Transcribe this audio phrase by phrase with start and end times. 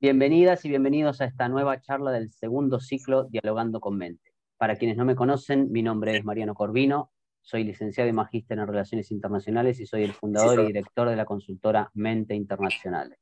[0.00, 4.32] Bienvenidas y bienvenidos a esta nueva charla del segundo ciclo Dialogando con Mente.
[4.56, 7.10] Para quienes no me conocen, mi nombre es Mariano Corvino,
[7.40, 11.24] soy licenciado y magíster en Relaciones Internacionales y soy el fundador y director de la
[11.24, 13.16] consultora Mente Internacional.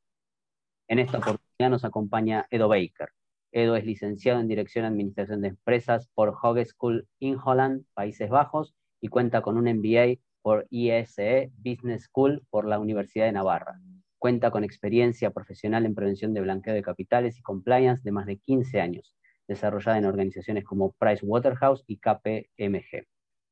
[0.86, 3.08] En esta oportunidad nos acompaña Edo Baker.
[3.52, 8.74] Edo es licenciado en Dirección de Administración de Empresas por Hogeschool in Holland, Países Bajos,
[9.00, 13.80] y cuenta con un MBA por ISE Business School por la Universidad de Navarra.
[14.18, 18.38] Cuenta con experiencia profesional en prevención de blanqueo de capitales y compliance de más de
[18.38, 19.14] 15 años,
[19.46, 23.06] desarrollada en organizaciones como Pricewaterhouse y KPMG.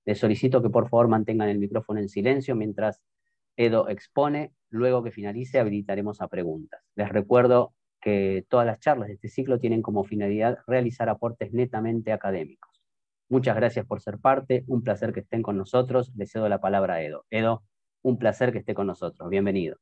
[0.06, 3.00] Les solicito que por favor mantengan el micrófono en silencio mientras
[3.56, 4.52] Edo expone.
[4.68, 6.82] Luego que finalice habilitaremos a preguntas.
[6.96, 12.12] Les recuerdo que todas las charlas de este ciclo tienen como finalidad realizar aportes netamente
[12.12, 12.82] académicos.
[13.28, 16.12] Muchas gracias por ser parte, un placer que estén con nosotros.
[16.16, 17.24] Les cedo la palabra a Edo.
[17.30, 17.62] Edo,
[18.02, 19.30] un placer que esté con nosotros.
[19.30, 19.78] Bienvenido.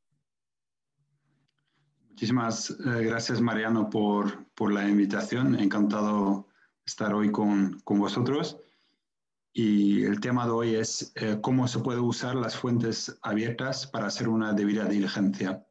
[2.13, 5.59] Muchísimas eh, gracias, Mariano, por, por, la invitación.
[5.59, 6.47] Encantado
[6.85, 8.59] estar hoy con, con, vosotros.
[9.55, 14.07] Y el tema de hoy es eh, cómo se puede usar las fuentes abiertas para
[14.07, 15.67] hacer una debida diligencia.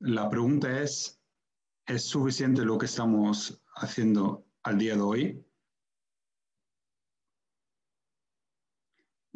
[0.00, 1.20] La pregunta es,
[1.86, 5.46] ¿es suficiente lo que estamos haciendo al día de hoy?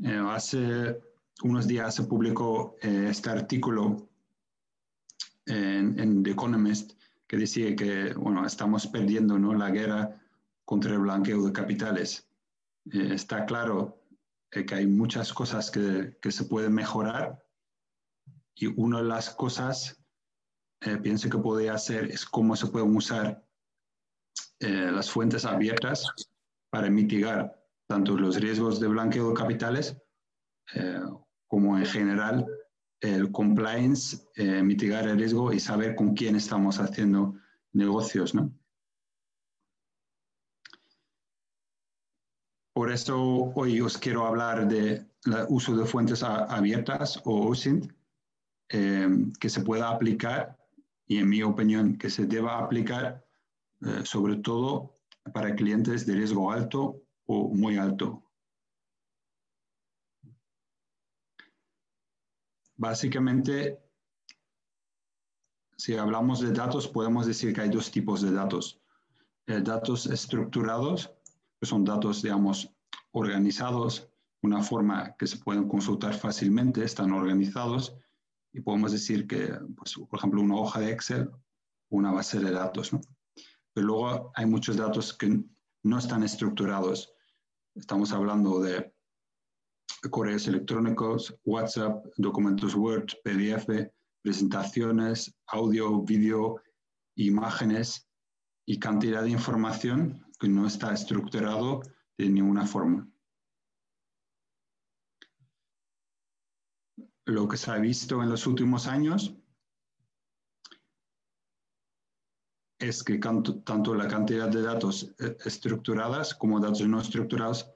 [0.02, 1.09] Eh, hace
[1.42, 4.08] unos días se publicó eh, este artículo
[5.46, 6.92] en, The Economist
[7.26, 9.54] que decía que bueno, estamos perdiendo ¿no?
[9.54, 10.20] la guerra
[10.64, 12.28] contra el blanqueo de capitales.
[12.92, 14.02] Eh, está claro
[14.50, 17.44] eh, que hay muchas cosas que, que, se pueden mejorar
[18.54, 19.96] y una de las cosas
[21.02, 23.44] pienso que podría hacer es cómo se pueden usar
[24.60, 26.06] las fuentes abiertas
[26.70, 29.96] para mitigar tanto los riesgos de blanqueo de capitales
[31.48, 32.46] como en general
[33.00, 37.34] el compliance, eh, mitigar el riesgo y saber con quién estamos haciendo
[37.72, 38.34] negocios.
[38.34, 38.52] ¿no?
[42.74, 43.18] Por eso
[43.54, 45.10] hoy os quiero hablar del
[45.48, 47.90] uso de fuentes abiertas o OSINT
[48.68, 49.08] eh,
[49.40, 50.58] que se pueda aplicar
[51.06, 53.26] y en mi opinión que se deba aplicar
[53.80, 55.00] eh, sobre todo
[55.32, 58.29] para clientes de riesgo alto o muy alto
[62.80, 63.78] Básicamente,
[65.76, 68.80] si hablamos de datos, podemos decir que hay dos tipos de datos.
[69.46, 71.12] Eh, datos estructurados,
[71.60, 72.74] que son datos, digamos,
[73.10, 74.08] organizados,
[74.40, 77.98] una forma que se pueden consultar fácilmente, están organizados,
[78.50, 81.30] y podemos decir que, pues, por ejemplo, una hoja de Excel,
[81.90, 82.92] una base de datos.
[83.74, 85.38] Pero luego hay muchos datos que
[85.82, 87.12] no están estructurados.
[87.74, 88.90] Estamos hablando de
[90.08, 93.90] correos electrónicos, WhatsApp, documentos Word, PDF,
[94.22, 96.62] presentaciones, audio, vídeo,
[97.16, 98.08] imágenes
[98.66, 101.82] y cantidad de información que no está estructurado
[102.16, 103.08] de ninguna forma.
[107.26, 109.34] Lo que se ha visto en los últimos años
[112.80, 117.70] es que tanto, la cantidad de datos eh, estructuradas como datos no estructurados,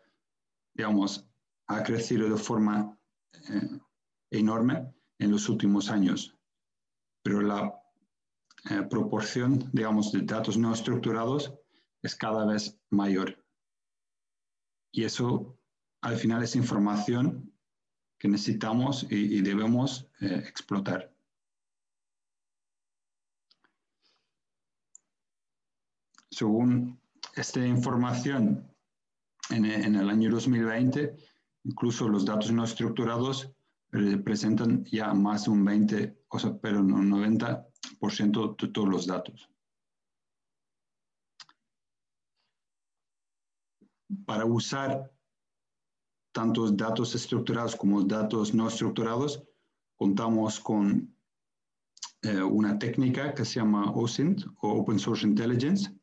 [0.74, 1.28] digamos,
[1.66, 2.98] ha crecido de forma
[3.32, 3.78] eh,
[4.30, 6.36] enorme en los últimos años,
[7.22, 7.72] pero la
[8.70, 11.54] eh, proporción, digamos, de datos no estructurados
[12.02, 13.42] es cada vez mayor.
[14.92, 15.58] Y eso,
[16.02, 17.52] al final, es información
[18.18, 21.12] que necesitamos y, debemos eh, explotar.
[26.30, 27.00] Según
[27.34, 28.70] esta información,
[29.50, 31.16] en, en el año 2020,
[31.64, 33.50] Incluso los datos no estructurados
[33.90, 39.48] representan ya más de un 20, o sea, pero un 90% de todos los datos.
[44.26, 45.10] Para usar
[46.32, 49.42] tantos datos estructurados como datos no estructurados,
[49.96, 51.16] contamos con
[52.22, 55.94] eh, una técnica que se llama OSINT o Open Source Intelligence,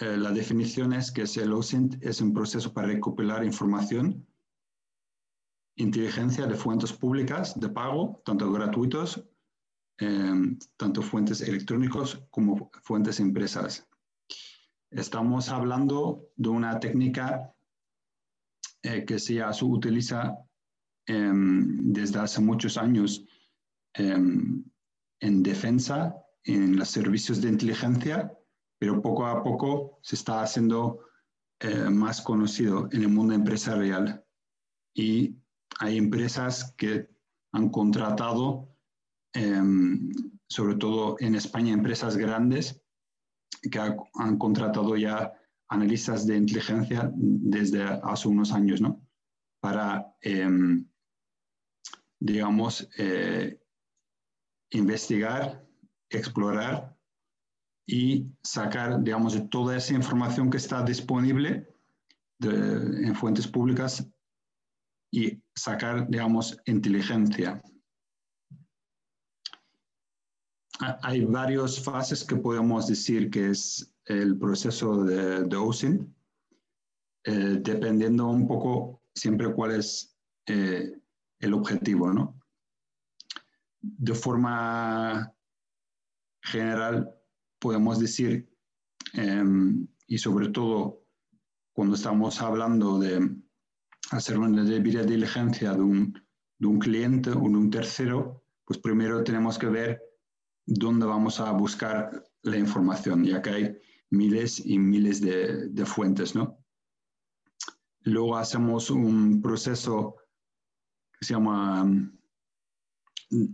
[0.00, 4.26] eh, la definición es que el OSINT es un proceso para recopilar información,
[5.76, 9.22] inteligencia de fuentes públicas de pago, tanto gratuitos,
[9.98, 13.86] em, tanto fuentes electrónicos como fuentes impresas.
[14.90, 17.54] Estamos hablando de una técnica
[18.82, 20.34] eh, que se utiliza
[21.06, 23.22] em, desde hace muchos años
[23.92, 24.64] em,
[25.20, 28.34] en defensa, en los servicios de inteligencia
[28.80, 31.04] pero poco a poco se está haciendo
[31.60, 34.24] eh, más conocido en el mundo empresarial.
[34.94, 35.36] Y
[35.80, 37.10] hay empresas que
[37.52, 38.74] han contratado,
[39.34, 40.10] em,
[40.48, 42.82] sobre todo en España, empresas grandes
[43.70, 45.30] que han contratado ya
[45.68, 49.06] analistas de inteligencia desde hace unos años, ¿no?
[49.60, 50.88] Para, em,
[52.18, 53.60] digamos, eh,
[54.70, 55.68] investigar,
[56.08, 56.96] explorar
[57.92, 61.66] y sacar, digamos, de toda esa información que está disponible
[62.40, 64.06] en fuentes públicas
[65.10, 67.60] y sacar, digamos, inteligencia.
[71.02, 76.14] Hay varias fases que podemos decir que es el proceso de dosing,
[77.24, 80.16] eh, dependiendo un poco siempre cuál es
[80.46, 80.96] eh,
[81.40, 82.40] el objetivo, ¿no?
[83.80, 85.34] De forma
[86.40, 87.19] general,
[87.60, 88.48] podemos decir,
[89.12, 91.04] em, y sobre todo
[91.72, 93.36] cuando estamos hablando de
[94.10, 96.20] hacer una debida diligencia de un,
[96.58, 100.02] de un cliente o de un tercero, pues primero tenemos que ver
[100.66, 103.76] dónde vamos a buscar la información, ya que hay
[104.10, 106.60] miles y miles de, de fuentes, ¿no?
[108.02, 110.16] Luego hacemos un proceso
[111.18, 111.86] que se llama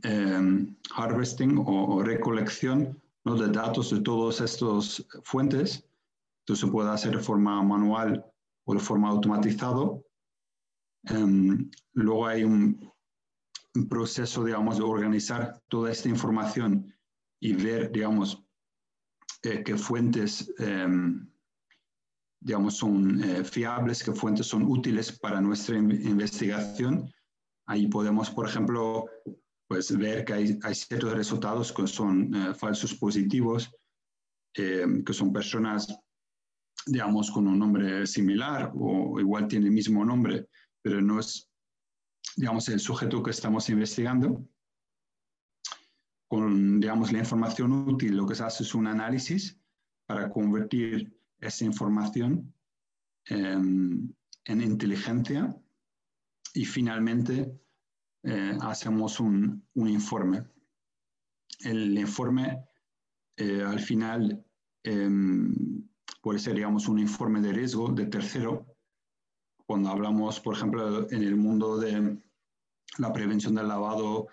[0.02, 3.34] em, harvesting o, recolección ¿no?
[3.34, 5.84] de datos de todas estas fuentes.
[6.40, 8.24] Esto se puede hacer de forma manual
[8.64, 10.04] o de forma automatizado.
[11.04, 12.92] Em, luego hay un,
[13.90, 16.94] proceso, digamos, de organizar toda esta información
[17.38, 18.42] y ver, digamos,
[19.42, 21.30] eh, qué fuentes, em,
[22.40, 27.12] digamos, son eh, fiables, qué fuentes son útiles para nuestra investigación.
[27.66, 29.04] Ahí podemos, por ejemplo,
[29.68, 33.70] pues ver que hay, hay ciertos resultados que son eh, falsos positivos,
[34.54, 35.98] em, que son personas,
[36.86, 40.48] digamos, con un nombre similar o igual tiene el mismo nombre,
[40.82, 41.50] pero no es,
[42.36, 44.46] digamos, el sujeto que estamos investigando.
[46.28, 49.60] Con, digamos, la información útil, lo que se hace es un análisis
[50.06, 52.52] para convertir esa información
[53.26, 54.12] em,
[54.44, 55.56] en inteligencia
[56.54, 57.52] y finalmente
[58.28, 60.42] eh, hacemos un, un, informe.
[61.60, 62.66] El informe
[63.36, 64.44] eh, al final
[64.82, 65.54] em,
[66.20, 68.66] puede ser, un informe de riesgo de tercero
[69.64, 72.20] cuando hablamos, por ejemplo, en el mundo de
[72.98, 74.26] la prevención del lavado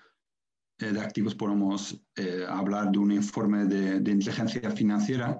[0.79, 2.03] eh, de activos, podemos
[2.49, 5.39] hablar de un informe de, inteligencia financiera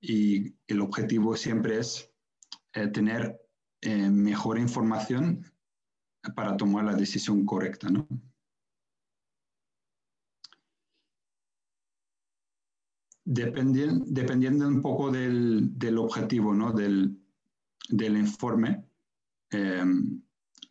[0.00, 2.12] y el objetivo siempre es
[2.92, 3.40] tener
[3.82, 5.52] mejor información
[6.34, 7.88] para tomar la decisión correcta.
[7.88, 8.06] ¿no?
[13.24, 16.72] Dependiendo, un poco del, del objetivo ¿no?
[16.72, 17.18] del,
[17.88, 18.84] del informe,
[19.52, 20.22] Em,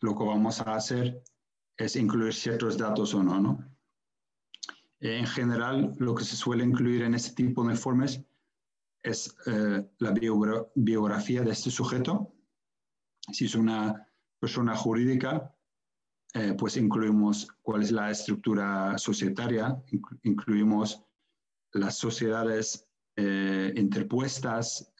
[0.02, 1.24] lo que vamos a hacer
[1.78, 3.78] es incluir ciertos datos o no, ¿no?
[5.00, 8.24] En general, lo que se suele incluir en este tipo de informes
[9.04, 10.14] es eh, la
[10.76, 12.34] biografía de este sujeto.
[13.32, 14.08] Si es una
[14.42, 15.56] persona jurídica,
[16.34, 19.82] eh, pues incluimos cuál es la estructura societaria,
[20.24, 21.02] incluimos
[21.74, 22.86] las sociedades
[23.16, 24.94] eh, interpuestas,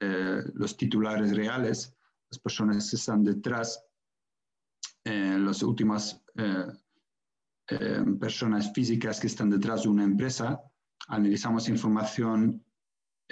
[0.54, 1.94] los titulares reales,
[2.30, 3.84] las personas que están detrás,
[5.04, 6.68] eh, las últimas eh,
[7.70, 10.62] eh, personas físicas que están detrás de una empresa,
[11.08, 12.64] analizamos información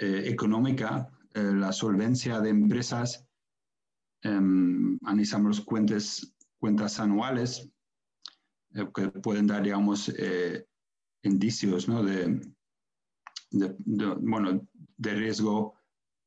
[0.02, 3.29] económica, la solvencia de empresas, em,
[4.22, 7.70] analizamos las cuentas, cuentas anuales
[8.72, 10.12] que pueden dar, digamos,
[11.22, 12.02] indicios ¿no?
[12.02, 12.40] de,
[14.20, 15.80] bueno, de riesgo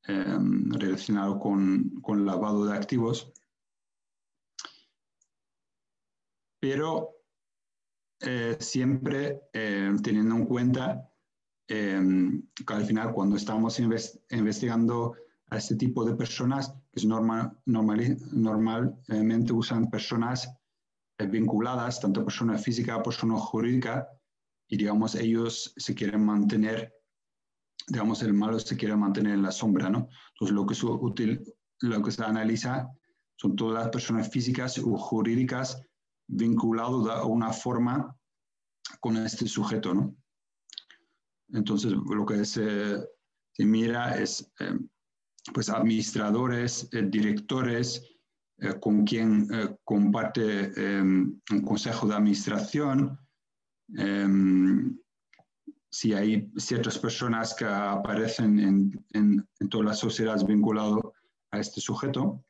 [0.06, 3.32] Em, relacionado con, con, lavado de activos.
[6.60, 7.12] Pero
[8.20, 11.10] eh, siempre em, teniendo en cuenta
[11.70, 15.16] em, que al final cuando estamos investigando
[15.48, 20.48] a este tipo de personas, que es normal, normalmente usan personas
[21.18, 24.08] eh, vinculadas, tanto persona física, persona jurídica,
[24.70, 26.94] y digamos ellos se quieren mantener
[27.88, 30.10] digamos, el malo se quiere mantener en la sombra, ¿no?
[30.34, 31.44] Entonces, lo que, es útil,
[31.82, 32.90] lo que se analiza
[33.36, 35.82] son todas las personas físicas o jurídicas
[36.28, 38.16] vinculadas de una forma
[39.00, 40.16] con este sujeto, ¿no?
[41.50, 43.06] Entonces, lo que se,
[43.60, 44.78] mira es, eh,
[45.52, 48.10] pues, administradores, eh, directores,
[48.60, 49.48] eh, con quien
[49.84, 50.72] comparte
[51.02, 53.20] un consejo de administración,
[55.90, 61.00] si hay ciertas personas que aparecen en, en, todas las sociedades vinculadas
[61.52, 62.44] a este sujeto.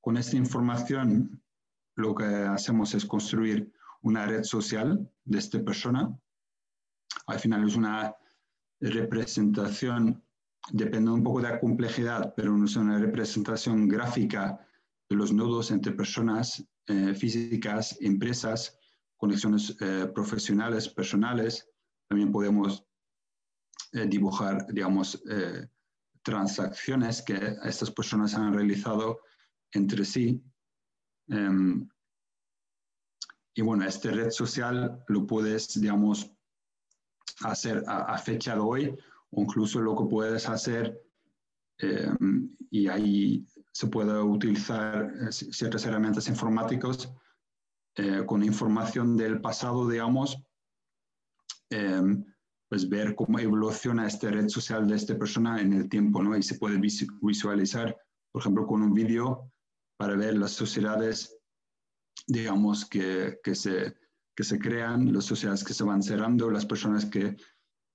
[0.00, 1.42] Con esta información
[1.96, 6.14] lo que hacemos es construir una red social de esta persona.
[7.26, 8.14] Al final es una
[8.80, 10.22] representación,
[10.72, 14.66] depende un poco de la complejidad, pero es una representación gráfica
[15.08, 18.78] de los nodos entre personas eh, físicas, empresas,
[19.16, 21.68] conexiones eh, profesionales, personales.
[22.08, 22.84] También podemos
[23.92, 25.22] eh, dibujar, digamos,
[26.22, 29.20] transacciones que estas personas han realizado
[29.72, 30.42] entre sí.
[31.28, 31.88] Em,
[33.54, 36.30] y bueno, esta red social lo puedes, digamos,
[37.42, 38.98] hacer a, fecha de hoy,
[39.34, 41.02] o incluso lo que puedes hacer,
[41.78, 47.12] em, y ahí se puede utilizar eh, ciertas herramientas informáticas
[47.96, 50.38] eh, con información del pasado, digamos,
[51.70, 52.24] em,
[52.68, 56.36] pues ver cómo evoluciona esta red social de esta persona en el tiempo, ¿no?
[56.36, 56.80] Y se puede
[57.22, 57.96] visualizar,
[58.32, 59.52] por ejemplo, con un vídeo
[59.96, 61.36] para ver las sociedades,
[62.26, 63.94] digamos, que, que, se,
[64.34, 67.36] que se crean, las sociedades que se van cerrando, las personas que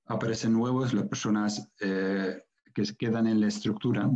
[0.10, 4.10] aparecen nuevos, las personas eh, que quedan en la estructura.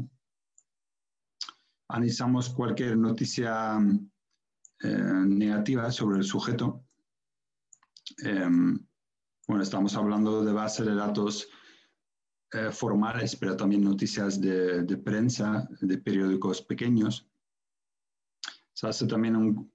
[1.87, 3.77] Analizamos cualquier noticia
[4.79, 6.83] eh, negativa sobre el sujeto.
[8.23, 8.77] Em,
[9.47, 11.47] bueno, estamos hablando de base de datos
[12.53, 17.27] eh, formales, pero también noticias de, de, prensa, de periódicos pequeños.
[18.73, 19.71] Se hace también un,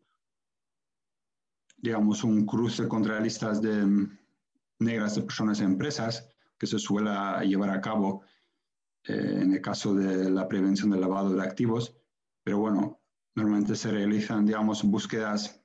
[1.77, 4.18] digamos, un cruce contra listas de
[4.79, 7.11] negras de personas en empresas que se suele
[7.47, 8.23] llevar a cabo
[9.05, 11.97] eh, en el caso de la prevención del lavado de activos.
[12.45, 13.01] Pero bueno,
[13.35, 15.63] normalmente se realizan, digamos, búsquedas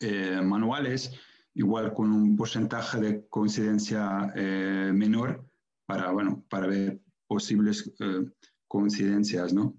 [0.00, 1.12] eh, manuales
[1.54, 5.48] igual con un porcentaje de coincidencia eh, menor
[5.86, 8.30] para, bueno, para ver posibles eh,
[8.66, 9.76] coincidencias, ¿no?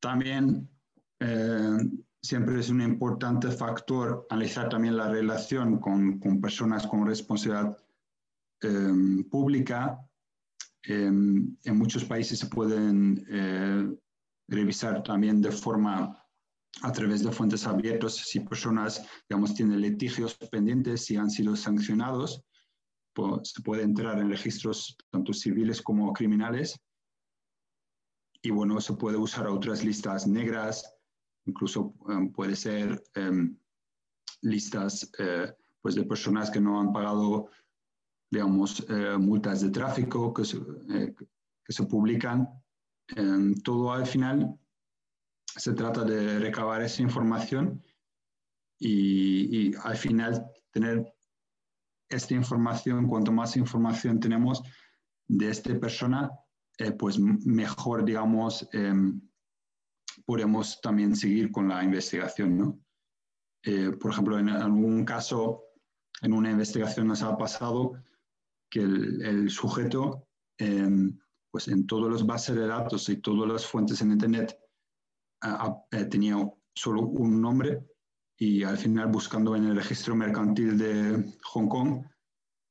[0.00, 0.68] También
[1.20, 1.78] eh,
[2.24, 7.76] siempre es un importante factor analizar también la relación con, con personas con responsabilidad
[9.30, 10.00] pública.
[10.84, 13.98] en muchos países se pueden
[14.48, 16.18] revisar también de forma
[16.82, 22.42] a través de fuentes abiertas, si personas, digamos, tienen litigios pendientes, si han sido sancionados,
[23.14, 26.80] pues, se puede entrar en registros tanto civiles como criminales.
[28.42, 30.93] Y bueno, se puede usar otras listas negras,
[31.46, 33.56] incluso em, puede ser em,
[34.42, 37.48] listas eh, pues de personas que no han pagado,
[38.30, 41.14] digamos, eh, multas de tráfico que se, eh,
[41.64, 42.48] que se publican.
[43.08, 44.58] Em, todo al final
[45.44, 47.82] se trata de recabar esa información
[48.78, 51.14] y, al final tener
[52.08, 54.62] esta información, cuanto más información tenemos
[55.28, 56.30] de esta persona,
[56.78, 58.68] eh, pues mejor, digamos,
[60.26, 62.80] podemos también seguir con la investigación, ¿no?
[63.64, 65.62] Eh, por ejemplo, en algún caso,
[66.22, 67.94] en una investigación nos ha pasado
[68.70, 70.28] que el, sujeto,
[70.58, 71.18] em,
[71.50, 74.58] pues en todas las bases de datos y todas las fuentes en Internet
[75.92, 76.36] eh, tenía
[76.74, 77.86] solo un nombre
[78.36, 82.04] y al final buscando en el registro mercantil de Hong Kong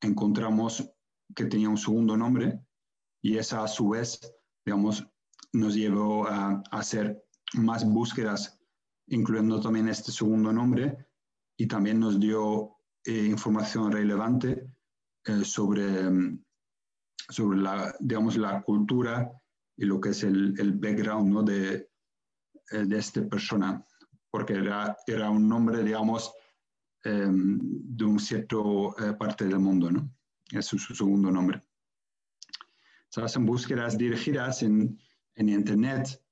[0.02, 0.92] encontramos
[1.36, 2.60] que tenía un segundo nombre
[3.22, 4.20] y esa a su vez,
[4.66, 5.08] digamos,
[5.54, 7.23] nos llevó a, hacer
[7.54, 8.60] más búsquedas,
[9.08, 10.98] incluyendo también este segundo nombre
[11.58, 14.68] y también nos dio eh, información relevante
[15.26, 16.10] eh, sobre,
[17.30, 19.32] sobre la, digamos, la cultura
[19.76, 21.44] y lo que es el, el background ¿no?
[21.44, 21.90] de,
[22.72, 23.86] eh, de esta persona,
[24.32, 26.34] porque era, era un nombre, digamos,
[27.04, 30.10] em, de un cierto eh, parte del mundo, ¿no?
[30.52, 31.64] Es su, segundo nombre.
[33.10, 35.00] Se hacen búsquedas dirigidas en,
[35.36, 36.23] en Internet,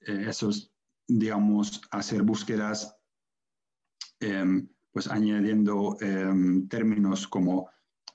[0.00, 0.72] eh, esos,
[1.06, 2.96] digamos, hacer búsquedas,
[4.20, 7.70] em, pues añadiendo em, términos como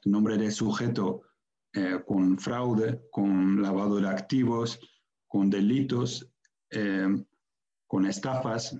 [0.05, 1.21] nombre de sujeto
[2.05, 4.79] con fraude, con lavado de activos,
[5.27, 6.31] con delitos,
[7.87, 8.77] con estafas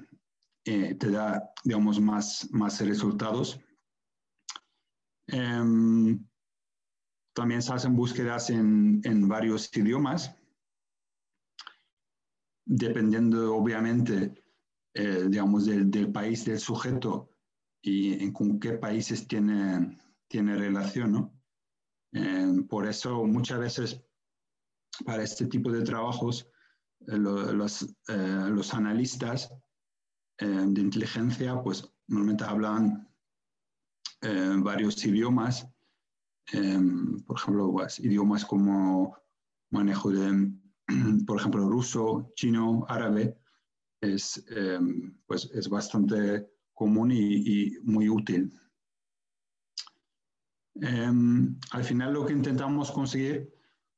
[0.65, 3.59] eh, te da, digamos, más, más resultados.
[5.27, 6.25] Em,
[7.35, 10.35] también se hacen búsquedas en, en varios idiomas,
[12.65, 14.43] dependiendo obviamente,
[14.93, 17.29] eh, digamos, del, país del sujeto
[17.81, 21.43] y en con qué países tiene, tiene relación, ¿no?
[22.13, 24.03] Em, por eso muchas veces
[25.05, 26.47] para este tipo de trabajos
[27.07, 29.51] eh, los, eh, los, analistas
[30.37, 33.09] eh, de inteligencia pues normalmente hablan
[34.63, 35.67] varios idiomas,
[37.27, 39.17] por ejemplo, pues, idiomas como
[39.69, 40.49] manejo de,
[41.27, 43.37] por ejemplo, ruso, chino, árabe,
[44.01, 48.51] es, em, pues es bastante común y, muy útil.
[50.75, 53.53] Em, al final lo que intentamos conseguir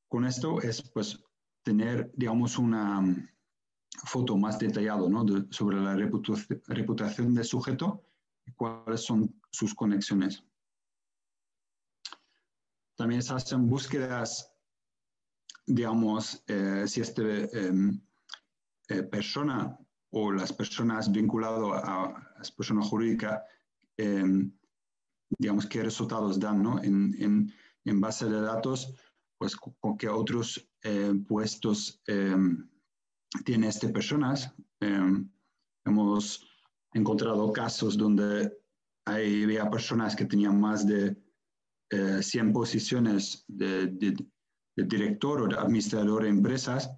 [0.10, 1.24] con esto es pues
[1.64, 3.02] tener, digamos, una
[4.04, 5.26] foto más detallada ¿no?
[5.50, 8.04] sobre la reputación del sujeto
[8.46, 10.44] y cuáles son sus conexiones.
[12.96, 14.55] También se hacen búsquedas,
[15.66, 18.00] digamos, eh, si esta em,
[18.90, 19.78] eh, persona
[20.12, 23.42] o las personas vinculadas a, las personas jurídicas,
[23.98, 24.52] em,
[25.40, 26.82] digamos, qué resultados dan, ¿no?
[26.84, 27.52] En,
[27.86, 28.94] en, base de datos,
[29.38, 32.70] pues con qué otros eh, puestos em,
[33.44, 34.54] tiene estas personas.
[35.86, 36.42] hemos
[36.94, 38.52] encontrado casos donde
[39.06, 41.16] hay, había personas que tenían más de
[41.90, 44.16] 100 eh, posiciones de,
[44.76, 46.92] director o de administrador de empresas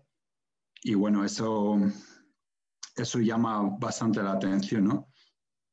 [0.84, 1.78] y bueno, eso,
[2.96, 5.08] eso llama bastante la atención, ¿no?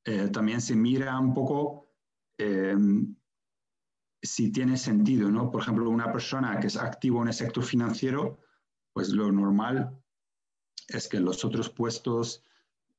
[0.04, 1.90] Eh, también se mira un poco
[2.38, 2.76] eh,
[4.23, 5.50] si tiene sentido, ¿no?
[5.50, 8.40] Por ejemplo, una persona que es activo en el sector financiero,
[8.92, 9.99] pues lo normal
[10.88, 12.42] es que los otros puestos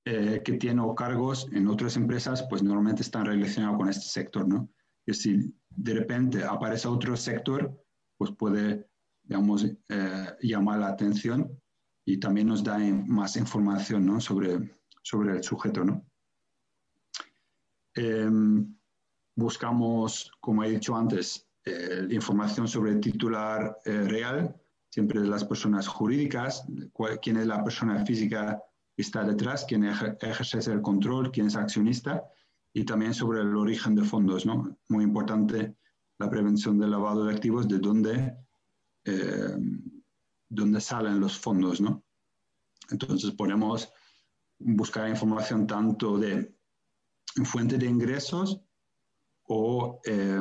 [0.08, 4.70] que tiene o cargos en otras empresas, pues normalmente están relacionados con este sector, ¿no?
[5.06, 7.76] Y si de repente aparece otro sector,
[8.18, 8.88] pues puede,
[9.27, 11.60] digamos, eh, llamar la atención
[12.05, 14.22] y también nos da más información ¿no?
[14.22, 15.84] sobre, sobre el sujeto.
[15.84, 16.05] ¿no?
[17.96, 18.75] Em,
[19.36, 24.55] buscamos, como he dicho antes, eh, información sobre el titular eh, real,
[24.89, 26.65] siempre de las personas jurídicas,
[27.22, 28.62] quién es la persona física
[28.96, 32.24] que está detrás, quién ejerce el control, quién es accionista
[32.72, 34.77] y también sobre el origen de fondos, ¿no?
[34.88, 35.75] Muy importante
[36.17, 38.38] la prevención del lavado de activos, de dónde,
[39.06, 39.56] eh,
[40.50, 42.03] dónde salen los fondos, ¿no?
[42.90, 43.92] Entonces podemos
[44.60, 46.56] buscar información tanto de
[47.44, 48.62] fuente de ingresos
[49.48, 50.40] o, eh,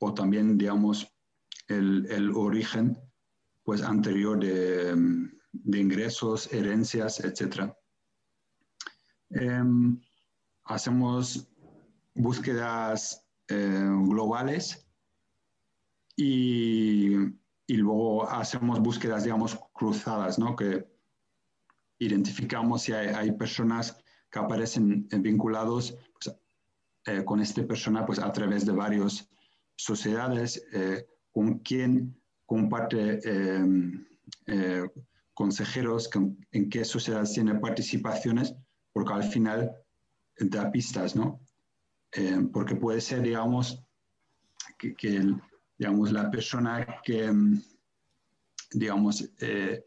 [0.00, 1.08] o también, digamos,
[1.68, 2.98] el, el, origen
[3.62, 4.94] pues, anterior de,
[5.52, 7.72] de ingresos, herencias, etc.
[9.30, 10.00] Em,
[10.64, 11.48] hacemos
[12.14, 14.86] búsquedas eh, globales
[16.16, 17.16] y,
[17.72, 20.54] y, luego hacemos búsquedas, digamos, cruzadas, ¿no?
[20.54, 20.86] Que
[21.98, 23.96] identificamos si hay, personas
[24.30, 26.36] que aparecen vinculados pues,
[27.06, 29.28] eh, con esta persona pues, a través de varias
[29.76, 33.20] sociedades, eh, con quien comparte
[35.34, 36.10] consejeros,
[36.50, 38.54] en qué sociedades tiene participaciones,
[38.92, 39.72] porque al final
[40.38, 41.40] da pistas, ¿no?
[42.12, 43.82] Eh, porque puede ser, digamos,
[44.78, 44.94] que,
[45.82, 47.60] digamos, la persona que, mm,
[48.74, 49.84] digamos, eh,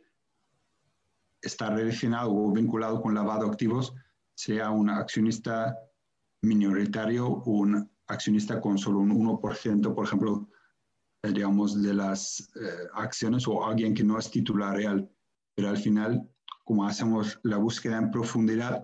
[1.42, 3.94] está relacionado o vinculado con lavado de activos
[4.34, 5.74] sea un accionista
[6.42, 10.50] minoritario o un accionista con solo un 1%, por ejemplo,
[11.24, 12.52] eh, digamos, de las
[12.94, 15.10] acciones o alguien que no es titular real.
[15.56, 16.30] Pero al final,
[16.66, 18.84] como hacemos la búsqueda en profundidad,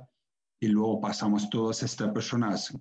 [0.61, 2.73] y luego pasamos todas estas personas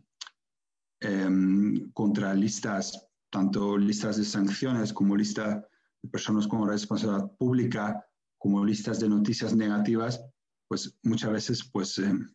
[1.00, 5.62] em, contra listas, tanto listas de sanciones como listas
[6.02, 8.04] de personas con responsabilidad pública,
[8.38, 10.24] como listas de noticias negativas,
[10.68, 12.32] pues muchas veces pues, em,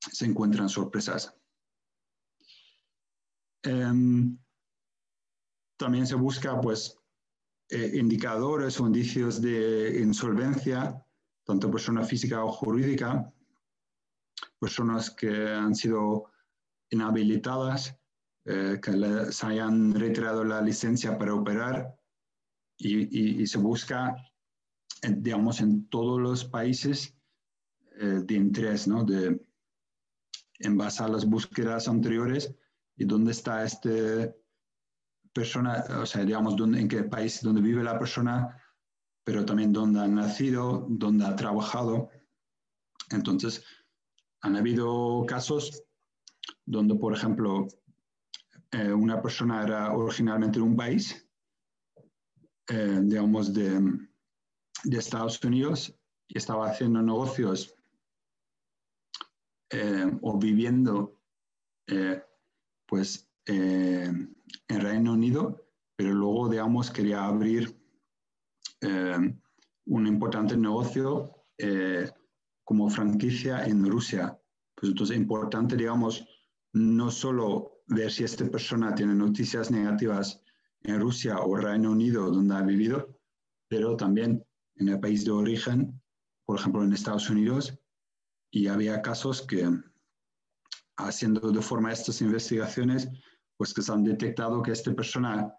[0.00, 1.34] se encuentran sorpresas.
[3.62, 4.38] Em,
[5.78, 6.98] también se busca pues,
[7.70, 11.04] eh, indicadores o indicios de insolvencia,
[11.44, 13.32] tanto persona física o jurídica,
[14.58, 16.30] personas que han sido
[16.90, 17.99] inhabilitadas,
[18.52, 21.96] eh, que les hayan retirado la licencia para operar
[22.76, 24.16] y, se busca,
[25.02, 27.16] digamos, en todos los países
[28.00, 29.04] eh, de interés, ¿no?
[29.04, 29.40] De,
[30.58, 32.52] en base a las búsquedas anteriores
[32.96, 34.34] y dónde está este
[35.32, 38.60] persona, o sea, digamos, dónde, en qué país donde vive la persona,
[39.22, 42.10] pero también dónde ha nacido, dónde ha trabajado.
[43.10, 43.62] Entonces,
[44.40, 45.84] han habido casos
[46.66, 47.68] donde, por ejemplo,
[48.72, 51.28] eh, una persona era originalmente de un país,
[52.68, 54.08] eh, digamos, de,
[54.84, 55.94] Estados Unidos,
[56.28, 57.74] y estaba haciendo negocios
[59.70, 61.20] eh, o viviendo,
[62.86, 64.34] pues, en
[64.68, 67.76] Reino Unido, pero luego, digamos, quería abrir
[68.80, 71.44] un importante negocio
[72.64, 74.40] como franquicia en Rusia.
[74.76, 76.24] Pues entonces es importante, digamos,
[76.72, 80.42] no solo ver si esta persona tiene noticias negativas
[80.82, 83.18] en Rusia o Reino Unido donde ha vivido,
[83.68, 84.44] pero también
[84.76, 86.00] en el país de origen,
[86.44, 87.78] por ejemplo en Estados Unidos,
[88.50, 89.68] y había casos que
[90.96, 93.08] haciendo de forma estas investigaciones,
[93.56, 95.52] pues que se han detectado que esta persona,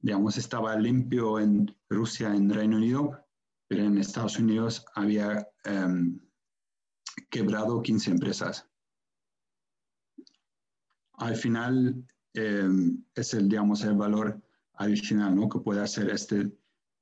[0.00, 3.26] digamos, estaba limpio en Rusia, en Reino Unido,
[3.66, 6.20] pero en Estados Unidos había em,
[7.30, 8.71] quebrado 15 empresas.
[11.22, 12.04] Al final
[12.34, 14.42] em, es el, digamos, el valor
[14.74, 15.48] adicional ¿no?
[15.48, 16.50] que puede hacer este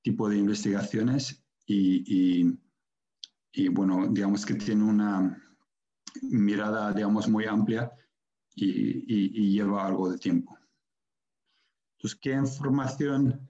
[0.02, 2.58] tipo de investigaciones y,
[3.52, 5.42] y, bueno, digamos que tiene una
[6.22, 7.90] mirada, digamos, muy amplia
[8.54, 10.58] y, y, lleva algo de tiempo.
[11.96, 13.48] Entonces, ¿qué información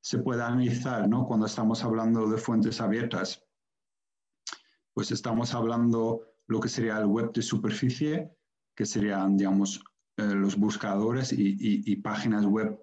[0.00, 1.26] se puede analizar ¿no?
[1.26, 3.44] cuando estamos hablando de fuentes abiertas?
[4.92, 8.34] Pues estamos hablando lo que sería el web de superficie,
[8.74, 9.80] que serían, digamos,
[10.20, 12.78] eh, los buscadores y, páginas web,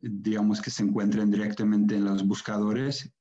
[0.00, 3.12] digamos, que se encuentren directamente en los buscadores.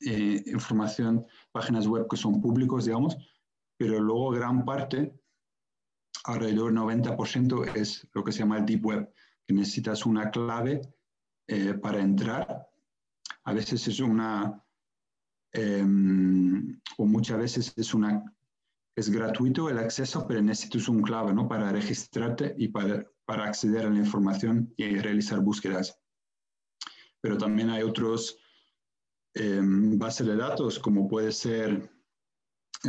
[0.00, 3.16] Eh, información, páginas web que son públicos, digamos,
[3.76, 5.18] pero luego gran parte,
[6.24, 9.12] alrededor del 90%, es lo que se llama el Deep Web,
[9.44, 10.80] que necesitas una clave
[11.48, 12.68] eh, para entrar.
[13.42, 14.64] A veces es una,
[15.52, 18.22] em, o muchas veces es una,
[18.94, 21.48] es gratuito el acceso, pero necesitas un clave ¿no?
[21.48, 25.98] para registrarte y para, para acceder a la información y realizar búsquedas.
[27.20, 28.36] Pero también hay otros
[29.34, 31.90] em, bases de datos, como puede ser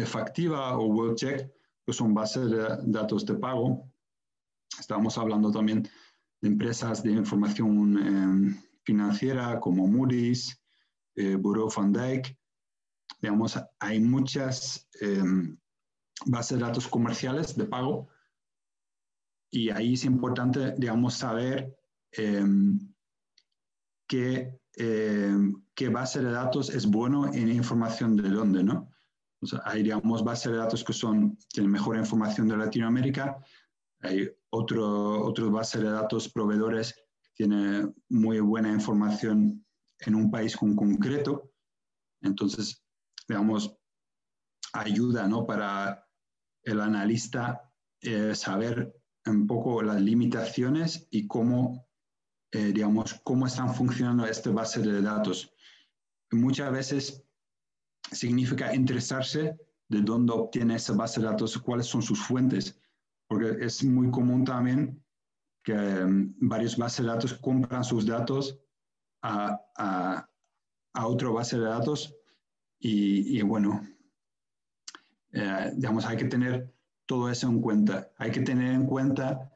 [0.07, 1.53] Factiva o WorldCheck,
[1.85, 3.87] que son bases de datos de pago.
[4.79, 5.83] Estamos hablando también
[6.41, 10.59] de empresas de información em, financiera como Moody's,
[11.15, 12.35] eh, Bureau van Dijk.
[13.21, 15.57] Digamos, hay muchas em,
[16.25, 18.07] bases de datos comerciales de pago
[19.51, 21.77] y ahí es importante, digamos, saber
[22.12, 22.79] em,
[24.07, 28.93] qué, qué base de datos es bueno en información de dónde, ¿no?
[29.63, 33.38] hay, digamos, bases de datos que son, tienen mejor información de Latinoamérica,
[34.01, 39.65] hay otro, otros bases de datos proveedores que tienen muy buena información
[39.99, 41.51] en un país con concreto.
[42.21, 42.83] Entonces,
[43.27, 43.75] digamos,
[44.73, 45.45] ayuda ¿no?
[45.45, 46.02] para
[46.63, 47.71] el analista
[48.02, 48.95] eh, saber
[49.26, 51.88] un poco las limitaciones y cómo,
[52.52, 55.54] eh, digamos, cómo están funcionando estas bases de datos.
[56.32, 57.23] Muchas veces
[58.12, 62.80] significa interesarse de dónde obtiene esa base de datos, cuáles son sus fuentes,
[63.28, 65.04] porque es muy común también
[65.63, 68.60] que um, varios bases de datos compran sus datos
[69.21, 70.30] a, a,
[70.93, 72.13] a otra base de datos
[72.80, 73.82] y, y bueno,
[75.34, 76.74] eh, digamos, hay que tener
[77.06, 78.10] todo eso en cuenta.
[78.17, 79.52] Hay que tener en cuenta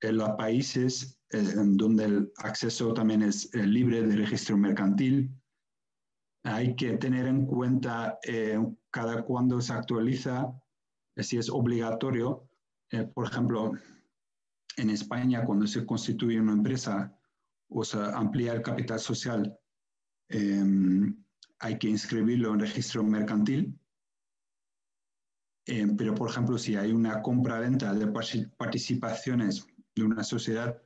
[0.00, 5.30] en los países eh, en donde el acceso también es eh, libre de registro mercantil,
[6.46, 8.56] hay que tener en cuenta eh,
[8.90, 10.52] cada cuando se actualiza,
[11.16, 12.48] eh, si es obligatorio.
[12.92, 13.72] Eh, por ejemplo,
[14.76, 17.12] en España, cuando se constituye una empresa
[17.68, 19.58] o se amplía el capital social,
[21.58, 23.76] hay que inscribirlo en registro mercantil.
[25.66, 28.06] Em, pero, por ejemplo, si hay una compra-venta de
[28.56, 30.80] participaciones de una sociedad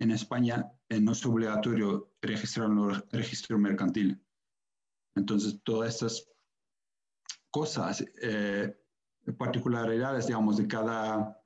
[0.00, 4.20] en España, no es obligatorio registrarlo en el registro mercantil.
[5.14, 6.28] Entonces, todas estas
[7.50, 8.76] cosas, eh,
[9.38, 11.40] particularidades, digamos, de cada,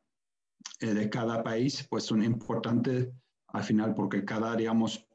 [0.80, 3.08] eh, de cada país, pues son importantes
[3.48, 5.06] al final porque cada, digamos,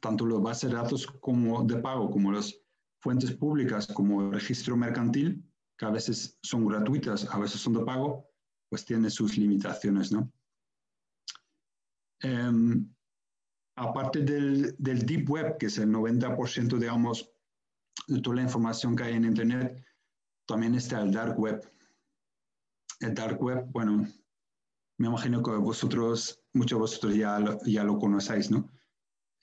[0.00, 2.58] tanto los bases de datos como de pago, como las
[3.00, 5.44] fuentes públicas, como el registro mercantil,
[5.76, 8.28] que a veces son gratuitas, a veces son de pago,
[8.68, 10.32] pues tiene sus limitaciones, ¿no?
[12.20, 12.90] Em,
[13.76, 17.30] aparte del, Deep Web, que es el 90%, digamos,
[18.08, 19.84] de toda la información que hay en Internet,
[20.46, 21.70] también está el Dark Web.
[23.00, 24.06] El Dark Web, bueno,
[24.98, 28.70] me imagino que vosotros, muchos de vosotros ya lo, ya lo conocéis, ¿no?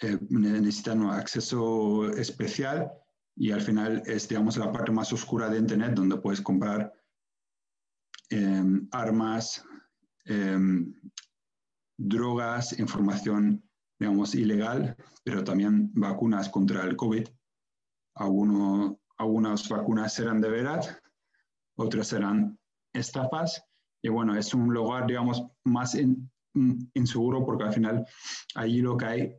[0.02, 2.92] Eh, necesitan un acceso especial
[3.36, 6.94] y al final es, digamos, la parte más oscura de Internet donde puedes comprar
[8.30, 9.64] em, armas,
[10.26, 10.94] em,
[11.98, 13.64] drogas, información,
[14.00, 17.28] digamos, ilegal, pero también vacunas contra el COVID
[18.16, 21.02] algunas vacunas serán de verdad,
[21.78, 22.60] otras serán
[22.94, 23.64] estafas.
[24.02, 25.98] Y bueno, es un lugar, digamos, más
[26.94, 28.06] inseguro porque al final
[28.56, 29.36] allí lo que hay,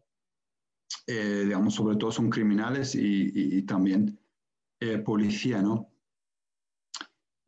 [1.06, 4.18] eh, digamos, sobre todo son criminales y, también
[4.80, 5.90] eh, policía, ¿no?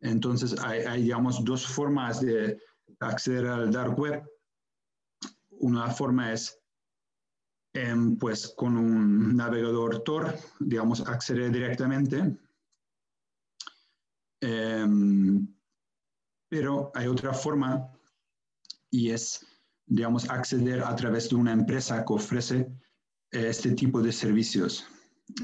[0.01, 2.61] Entonces hay, digamos, dos formas de
[3.01, 4.23] acceder al dark web.
[5.51, 6.61] Una forma es
[7.77, 12.35] Em, pues con un navegador Tor, digamos, acceder directamente.
[14.41, 15.47] Em,
[16.49, 17.93] pero hay otra forma
[18.91, 19.45] y es,
[19.85, 22.73] digamos, acceder a través de una empresa que ofrece
[23.45, 24.87] este tipo de servicios.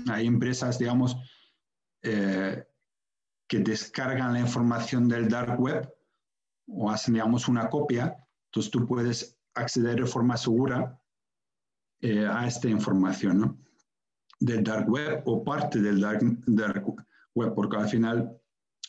[0.09, 1.17] Hay empresas, digamos,
[2.03, 2.65] eh,
[3.49, 5.93] que descargan la información del dark web
[6.69, 8.17] o hacen, digamos, una copia.
[8.47, 10.99] Entonces tú puedes acceder de forma segura
[12.01, 13.59] eh, a esta información ¿no?
[14.41, 16.85] del dark web o parte del dark, dark,
[17.35, 18.41] web, porque al final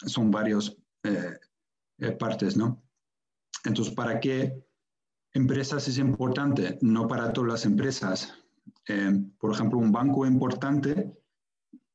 [0.05, 0.77] son varios
[2.17, 2.83] partes, ¿no?
[3.65, 4.65] Entonces, ¿para qué
[5.33, 6.77] empresas es importante?
[6.81, 8.42] No para todas las empresas.
[8.87, 11.17] Eh, por ejemplo, un banco importante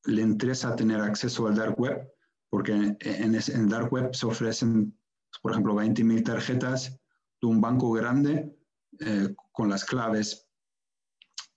[0.05, 2.11] le interesa tener acceso al dark web
[2.49, 4.97] porque en, el dark web se ofrecen,
[5.41, 6.99] por ejemplo, 20.000 tarjetas
[7.41, 8.57] de un banco grande
[8.99, 10.47] eh, con las claves,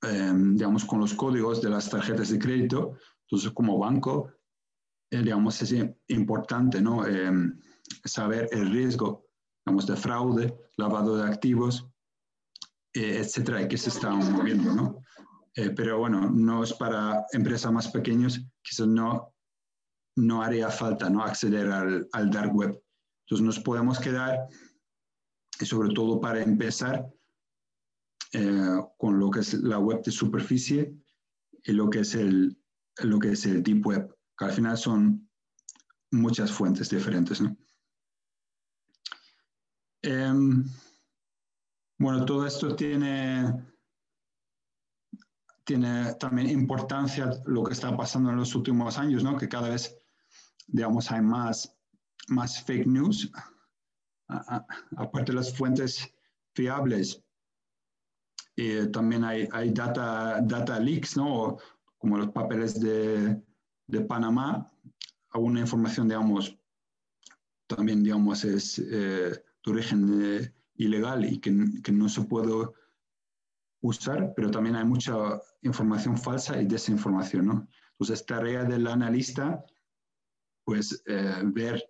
[0.03, 2.99] eh, digamos, con los códigos de las tarjetas de crédito.
[3.23, 4.31] Entonces, como banco,
[5.11, 5.75] digamos, es
[6.09, 7.05] importante ¿no?
[8.05, 9.27] saber el riesgo
[9.65, 11.92] digamos, de fraude, lavado de activos,
[12.95, 15.03] eh, etcétera, que se están moviendo, ¿no?
[15.55, 19.35] Eh, pero bueno, no es para empresas más pequeñas, quizás no,
[20.17, 21.23] no haría falta ¿no?
[21.23, 22.83] acceder al, al dark web.
[23.27, 24.49] Entonces nos podemos quedar,
[25.61, 27.07] y sobre todo para empezar,
[28.35, 30.97] eh, con lo que es la web de superficie
[31.65, 32.59] y lo que es el,
[33.03, 35.29] lo que es el deep web, que al final son
[36.11, 37.43] muchas fuentes diferentes.
[37.43, 37.55] ¿no?
[40.01, 40.65] Em,
[42.03, 43.65] bueno, todo esto tiene,
[45.65, 49.37] tiene también importancia lo que está pasando en los últimos años, ¿no?
[49.37, 49.97] que cada vez,
[50.67, 51.77] digamos, hay más,
[52.29, 53.31] más fake news,
[54.97, 56.13] aparte de las fuentes
[56.55, 57.23] fiables.
[58.57, 61.59] Y también hay, hay data, data leaks, ¿no?
[61.99, 63.41] como los papeles de,
[63.87, 64.71] de Panamá,
[65.31, 66.59] alguna información, digamos,
[67.69, 68.79] también, digamos, es...
[68.79, 72.69] Eh, de origen eh, ilegal y que, que, no se puede
[73.81, 77.47] usar, pero también hay mucha información falsa y desinformación.
[77.47, 77.69] ¿no?
[77.93, 79.65] Entonces, es tarea del analista
[80.65, 81.85] pues eh, ver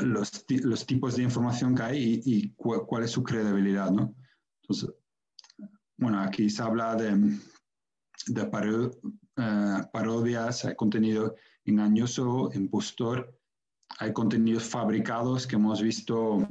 [0.00, 3.90] los, los, tipos de información que hay y, cuál es su credibilidad.
[3.90, 4.14] ¿no?
[4.62, 4.94] Entonces,
[5.96, 7.38] bueno, aquí se habla de,
[8.26, 8.42] de
[9.36, 13.34] eh, parodias, contenido engañoso, impostor,
[13.98, 16.46] hay contenidos fabricados que hemos visto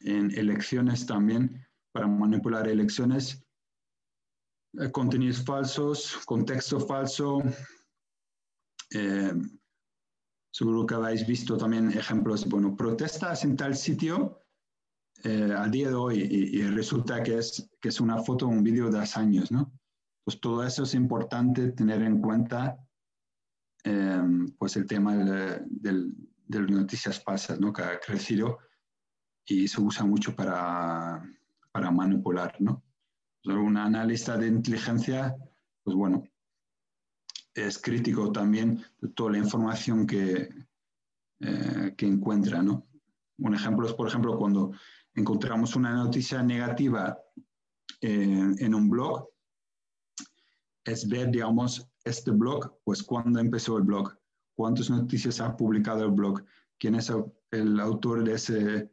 [0.00, 3.44] en elecciones también para manipular elecciones,
[4.78, 7.42] eh, contenidos falsos, contexto falso.
[8.92, 9.32] Eh,
[10.52, 14.42] seguro que habéis visto también ejemplos, bueno, protestas en tal sitio
[15.22, 18.90] eh, al día de hoy y, resulta que es, que es una foto un vídeo
[18.90, 19.72] de hace años, ¿no?
[20.24, 22.78] Pues todo eso es importante tener en cuenta
[24.58, 26.14] pues el tema del,
[26.50, 27.72] de las noticias falsas, ¿no?
[27.72, 28.58] que ha crecido
[29.50, 31.22] y se usa mucho para,
[31.72, 32.54] para manipular.
[32.60, 32.84] ¿no?
[33.44, 35.34] un analista de inteligencia,
[35.82, 36.24] pues bueno,
[37.54, 40.48] es crítico también de toda la información que,
[41.40, 42.62] eh, que encuentra.
[42.62, 42.86] ¿no?
[43.38, 44.70] Un ejemplo es, por ejemplo, cuando
[45.14, 47.18] encontramos una noticia negativa
[48.00, 49.28] en, un blog,
[50.84, 54.16] es ver, digamos, este blog, pues cuándo empezó el blog,
[54.54, 56.44] cuántas noticias ha publicado el blog,
[56.78, 57.12] quién es
[57.50, 58.90] el autor de ese,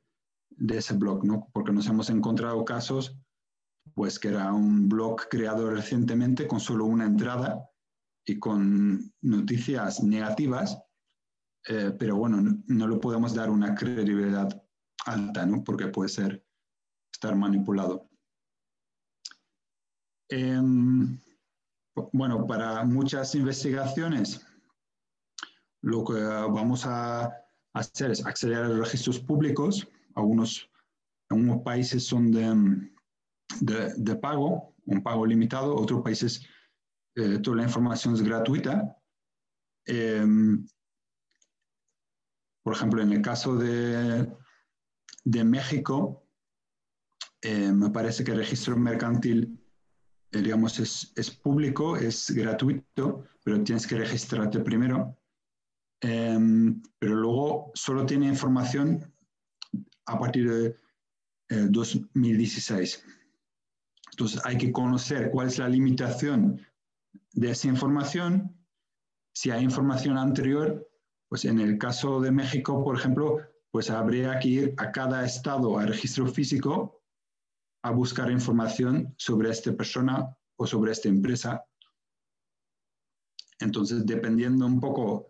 [0.57, 1.49] de ese blog, ¿no?
[1.53, 3.17] Porque nos hemos encontrado casos,
[3.93, 7.69] pues que era un blog creado recientemente con solo una entrada
[8.25, 10.77] y con noticias negativas,
[11.69, 14.49] eh, pero bueno, no, no, le podemos dar una credibilidad
[15.05, 15.63] alta, ¿no?
[15.63, 16.45] Porque puede ser
[17.11, 18.09] estar manipulado.
[20.29, 21.17] Em,
[22.11, 24.45] bueno, para muchas investigaciones
[25.81, 27.33] lo que vamos a
[27.73, 29.87] hacer es acceder a los registros públicos.
[30.17, 30.69] Algunos,
[31.29, 36.43] algunos países son de, de, pago, un pago limitado, otros países
[37.15, 38.97] eh, toda la información es gratuita.
[39.85, 40.65] Em,
[42.63, 44.27] por ejemplo, en el caso de,
[45.23, 46.27] de México,
[47.41, 49.63] eh, me parece que el registro mercantil,
[50.31, 55.15] eh, digamos, es, es, público, es gratuito, pero tienes que registrarte primero.
[56.01, 59.13] Em, pero luego solo tiene información
[60.07, 60.75] a partir de
[61.69, 62.95] 2016.
[62.95, 63.11] Eh,
[64.11, 66.65] Entonces hay que conocer cuál es la limitación
[67.33, 68.57] de esa información.
[69.33, 70.89] Si hay información anterior,
[71.29, 73.39] pues en el caso de México, por ejemplo,
[73.69, 77.03] pues habría que ir a cada estado, al registro físico,
[77.83, 81.63] a buscar información sobre esta persona o sobre esta empresa.
[83.59, 85.27] Entonces, dependiendo un poco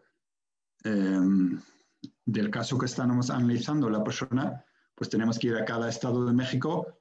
[0.84, 1.60] em,
[2.26, 4.64] del caso que estamos analizando la persona,
[4.98, 7.00] pues tenemos que ir a cada estado de México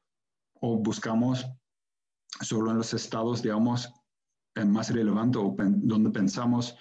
[0.60, 1.46] o buscamos
[2.42, 3.90] solo en los estados, digamos,
[4.66, 6.76] más relevantes o donde pensamos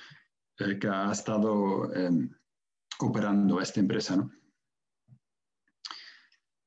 [0.60, 2.30] eh, que ha estado em,
[3.00, 4.18] operando esta empresa.
[4.18, 4.32] ¿no?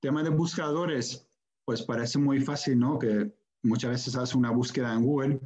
[0.00, 1.28] Tema de buscadores,
[1.66, 2.98] pues parece muy fácil, ¿no?
[2.98, 3.30] Que
[3.62, 5.40] muchas veces haces una búsqueda en Google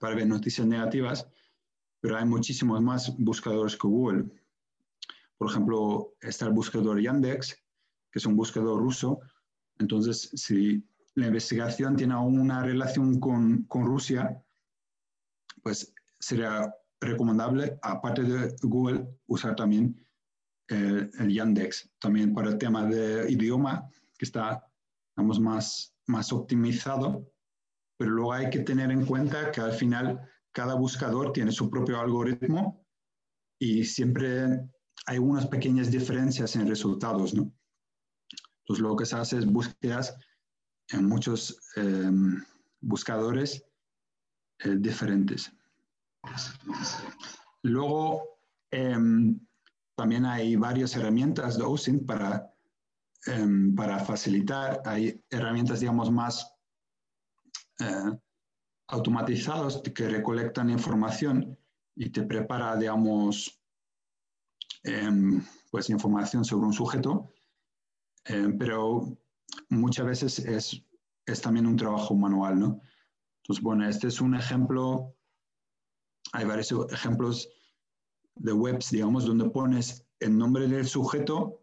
[0.00, 1.28] para ver noticias negativas,
[2.00, 4.24] pero hay muchísimos más buscadores que Google.
[5.36, 7.56] Por ejemplo, está el buscador Yandex,
[8.18, 9.20] es un buscador ruso.
[9.78, 14.42] Entonces, si la investigación tiene una relación con, con Rusia,
[15.62, 19.96] pues sería recomendable, aparte de Google, usar también
[20.68, 24.64] el, el, Yandex, también para el tema de idioma, que está
[25.16, 27.26] vamos, más, más optimizado,
[27.98, 30.20] pero luego hay que tener en cuenta que al final
[30.52, 32.84] cada buscador tiene su propio algoritmo
[33.60, 34.60] y siempre
[35.06, 37.52] hay unas pequeñas diferencias en resultados, ¿no?
[38.68, 40.14] Entonces lo que se hace es búsquedas
[40.90, 42.10] en muchos eh,
[42.80, 43.64] buscadores
[44.58, 45.50] eh, diferentes.
[47.62, 49.40] Luego, em,
[49.96, 52.52] también hay varias herramientas de OSINT para,
[53.26, 54.82] em, para facilitar.
[54.84, 56.54] Hay herramientas, digamos, más
[57.80, 58.18] eh,
[58.88, 61.58] automatizadas que recolectan información
[61.96, 63.62] y te prepara, digamos,
[64.82, 67.32] em, pues información sobre un sujeto,
[68.24, 69.16] pero
[69.70, 70.82] muchas veces es,
[71.26, 72.80] es también un trabajo manual, ¿no?
[73.42, 75.14] Entonces, bueno, este es un ejemplo
[76.32, 77.48] hay varios ejemplos
[78.36, 81.62] de webs, digamos, donde pones el nombre del sujeto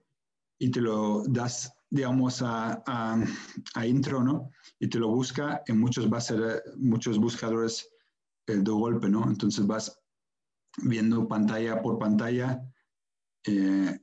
[0.59, 4.49] y te lo das, digamos, a, a, intro, ¿no?
[4.79, 7.89] Y te lo busca en muchos, bases, muchos buscadores
[8.47, 9.27] eh, de golpe, ¿no?
[9.27, 9.99] Entonces vas
[10.77, 12.61] viendo pantalla por pantalla
[13.45, 13.99] eh,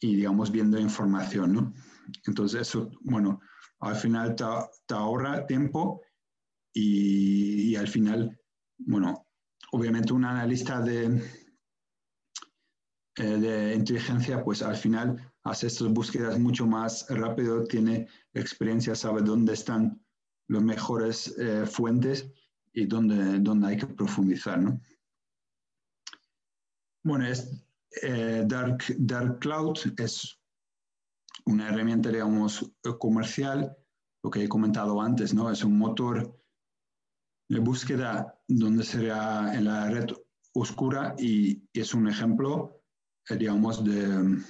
[0.00, 1.74] y, digamos, viendo información, ¿no?
[2.26, 3.40] Entonces eso, bueno,
[3.80, 4.44] al final te,
[4.86, 6.02] te ahorra tiempo
[6.72, 8.38] y, al final,
[8.78, 9.26] bueno,
[9.72, 11.22] obviamente un analista de,
[13.16, 19.22] eh, de inteligencia, pues al final hace estas búsquedas mucho más rápido, tiene experiencia, sabe
[19.22, 20.04] dónde están
[20.48, 22.30] las mejores eh, fuentes
[22.72, 24.60] y dónde, dónde hay que profundizar.
[24.60, 24.80] ¿no?
[27.02, 27.26] Bueno,
[28.02, 30.38] eh, Dark, Dark Cloud es
[31.46, 33.76] una herramienta, digamos, comercial,
[34.22, 35.50] lo que he comentado antes, ¿no?
[35.50, 36.36] Es un motor
[37.48, 40.06] de búsqueda donde sería en la red
[40.54, 42.82] oscura y, es un ejemplo,
[43.28, 44.42] eh, digamos, de,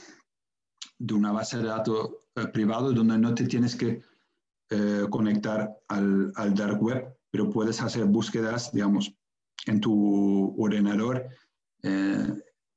[0.98, 4.02] de, una base de datos eh, privado donde no te tienes que
[4.70, 9.14] eh, conectar al, al, dark web, pero puedes hacer búsquedas, digamos,
[9.66, 11.28] en tu ordenador,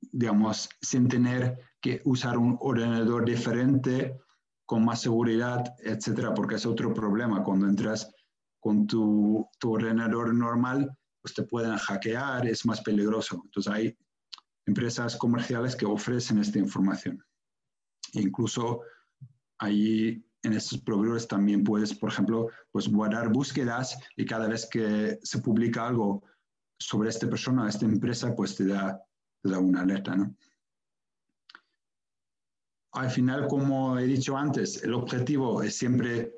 [0.01, 4.19] digamos, sin tener que usar un ordenador diferente,
[4.65, 8.13] con más seguridad, etcétera, porque es otro problema cuando entras
[8.59, 13.41] con tu, ordenador normal, pues te pueden hackear, es más peligroso.
[13.45, 13.97] Entonces hay
[14.67, 17.23] empresas comerciales que ofrecen esta información.
[18.13, 18.81] E incluso
[19.57, 25.19] ahí en estos proveedores también puedes, por ejemplo, pues guardar búsquedas y cada vez que
[25.23, 26.23] se publica algo
[26.79, 29.01] sobre esta persona, esta empresa, pues te da,
[29.43, 30.35] da una alerta, ¿no?
[32.91, 36.33] Al final, como he dicho antes, el objetivo es siempre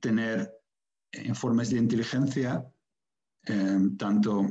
[0.00, 0.52] tener
[1.12, 2.70] informes de inteligencia,
[3.46, 4.46] eh, tanto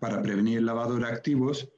[0.00, 1.68] para prevenir el lavado de activos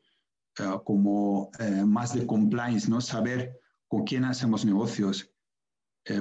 [0.58, 3.00] eh, como eh, más de compliance, ¿no?
[3.00, 5.30] saber con quién hacemos negocios.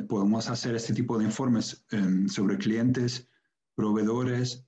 [0.10, 1.86] podemos hacer este tipo de informes
[2.28, 3.30] sobre clientes,
[3.74, 4.66] proveedores,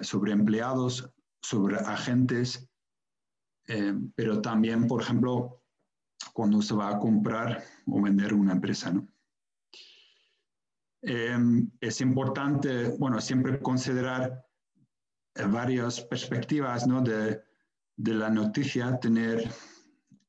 [0.00, 1.10] sobre empleados,
[1.42, 2.66] sobre agentes,
[4.14, 5.62] pero también, por ejemplo,
[6.32, 8.92] cuando se va a comprar o vender una empresa.
[8.92, 9.08] ¿no?
[11.02, 14.44] Em, es importante, bueno, siempre considerar
[15.34, 17.00] eh, varias perspectivas ¿no?
[17.00, 17.42] de,
[17.96, 19.50] de, la noticia, tener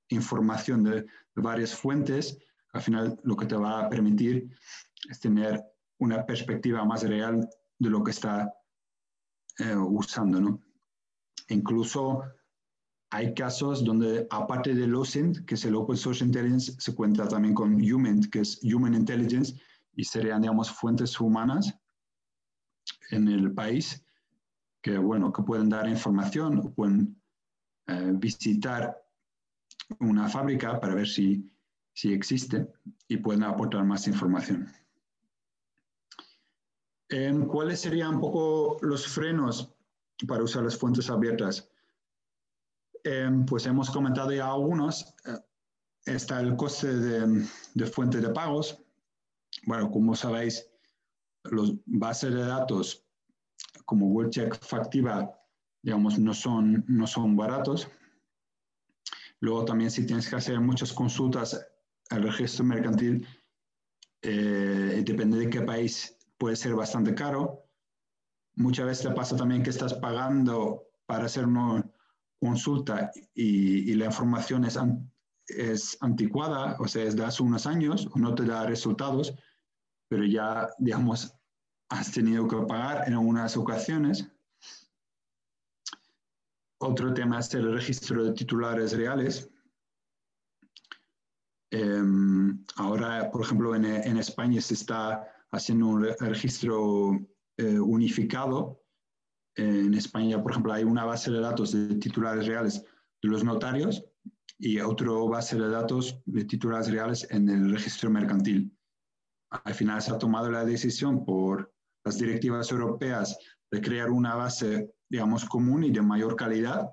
[0.09, 1.05] información de,
[1.35, 2.37] varias fuentes.
[2.73, 4.49] Al final, lo que te va a permitir
[5.09, 5.63] es tener
[5.97, 7.47] una perspectiva más real
[7.79, 8.53] de lo que está
[9.59, 10.61] eh, usando, ¿no?
[11.49, 12.23] Incluso
[13.09, 17.53] hay casos donde, aparte de OSINT, que es el Open Source Intelligence, se cuenta también
[17.53, 19.59] con Human, que es Human Intelligence,
[19.93, 21.73] y serían, digamos, fuentes humanas
[23.11, 24.05] en el país
[24.81, 27.19] que, bueno, que pueden dar información pueden
[27.87, 28.95] eh, visitar
[29.99, 31.51] una fábrica para ver si,
[31.93, 32.67] si existe
[33.07, 34.67] y pueden aportar más información.
[37.47, 39.73] ¿Cuáles serían un poco los frenos
[40.27, 41.71] para usar las fuentes abiertas?
[43.05, 45.13] Em, pues hemos comentado ya algunos.
[45.25, 45.39] Eh,
[46.05, 48.77] está el coste de, de fuente de pagos.
[49.65, 50.69] Bueno, como sabéis,
[51.43, 53.05] los bases de datos
[53.85, 55.39] como WorldCheck Factiva,
[55.81, 57.87] digamos, no son, no son baratos.
[59.39, 61.65] Luego también si tienes que hacer muchas consultas
[62.09, 63.27] al registro mercantil,
[64.21, 67.63] eh, depende de qué país, puede ser bastante caro.
[68.55, 71.85] Muchas veces te pasa también que estás pagando para hacer una
[72.39, 74.77] consulta y, la información es,
[75.47, 79.33] es anticuada, o sea, es de hace unos años, no te da resultados,
[80.09, 81.33] pero ya, digamos,
[81.89, 84.27] has tenido que pagar en algunas ocasiones.
[86.79, 89.49] Otro tema es el registro de titulares reales.
[91.71, 97.19] Em, ahora, por ejemplo, en, en, España se está haciendo un registro
[97.57, 98.84] eh, unificado.
[99.55, 102.83] En España, por ejemplo, hay una base de datos de titulares reales
[103.21, 104.03] de los notarios
[104.57, 108.75] y otra base de datos de titulares reales en el registro mercantil.
[109.49, 113.37] Al final se ha tomado la decisión por las directivas europeas
[113.71, 116.89] de crear una base, digamos, común y de mayor calidad,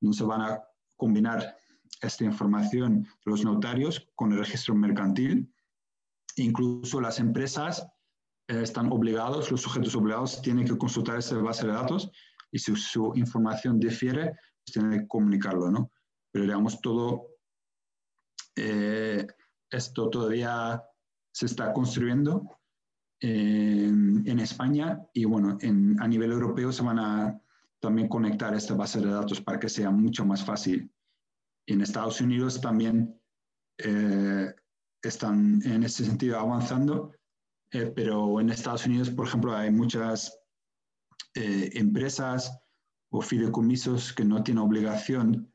[0.00, 0.62] donde se van a
[0.96, 1.56] combinar
[2.00, 5.52] esta información de los notarios con el registro mercantil.
[6.36, 7.86] Incluso las empresas
[8.48, 12.10] eh, están obligados, los sujetos obligados tienen que consultar esa base de datos
[12.50, 14.32] y si su información difiere,
[14.64, 15.92] pues tienen que comunicarlo, ¿no?
[16.32, 17.28] Pero digamos, todo
[18.56, 19.26] eh,
[19.70, 20.82] esto todavía
[21.32, 22.58] se está construyendo
[23.20, 27.40] en España y bueno, en, a nivel europeo se van a
[27.80, 30.92] también conectar esta base de datos para que sea mucho más fácil.
[31.66, 33.20] En Estados Unidos también
[33.78, 34.52] eh,
[35.02, 37.12] están en ese sentido avanzando,
[37.72, 40.38] eh, pero en Estados Unidos, por ejemplo, hay muchas
[41.34, 42.58] eh, empresas
[43.10, 45.52] o fideicomisos que no tienen obligación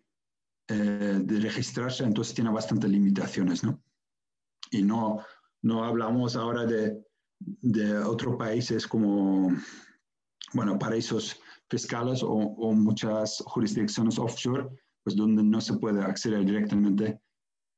[0.66, 3.84] de registrarse, entonces tienen bastantes limitaciones, ¿no?
[4.72, 5.24] Y no,
[5.61, 7.03] no hablamos ahora de
[7.39, 9.51] de otros países como,
[10.53, 11.39] bueno, paraísos
[11.70, 12.38] fiscales o,
[12.74, 14.70] muchas jurisdicciones offshore,
[15.03, 17.20] pues donde no se puede acceder directamente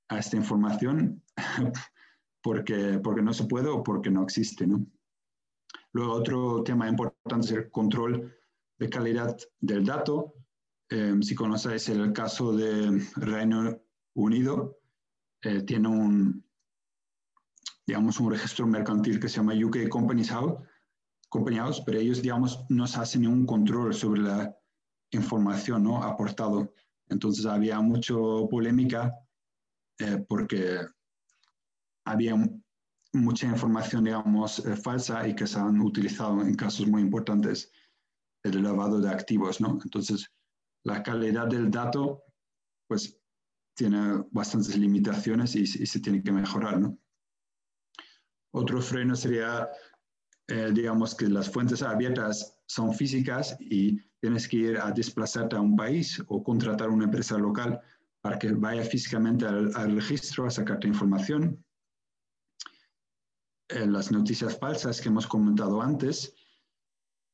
[0.10, 1.24] a esta información
[2.46, 4.86] porque, porque no se puede o porque no existe, ¿no?
[5.94, 8.36] Luego, otro tema importante es el control
[8.78, 10.36] de calidad del dato.
[10.92, 13.82] Eh, si conocéis el caso de Reino
[14.14, 14.78] Unido,
[15.42, 16.46] eh, tiene un,
[17.88, 20.60] digamos, un registro mercantil que se llama UK Companies House,
[21.30, 24.56] Company House, pero ellos, digamos, no se hacen ningún control sobre la
[25.10, 26.04] información ¿no?
[26.04, 26.72] aportado.
[27.10, 28.14] Entonces había mucha
[28.52, 29.16] polémica
[29.98, 30.78] eh, porque
[32.06, 32.36] había
[33.14, 37.72] mucha información, digamos, eh, falsa y que se han utilizado en casos muy importantes
[38.44, 39.80] el lavado de activos, ¿no?
[39.84, 40.32] Entonces,
[40.84, 42.24] la calidad del dato,
[42.88, 43.20] pues,
[43.76, 46.98] tiene bastantes limitaciones y, y se tiene que mejorar, ¿no?
[48.56, 49.68] Otro freno sería,
[50.48, 55.62] eh, digamos, que las fuentes abiertas son físicas y tienes que ir a desplazarte a
[55.62, 57.82] un país o contratar una empresa local
[58.22, 61.65] para que vaya físicamente al, registro a sacarte información.
[63.70, 66.34] Eh, las noticias falsas que hemos comentado antes.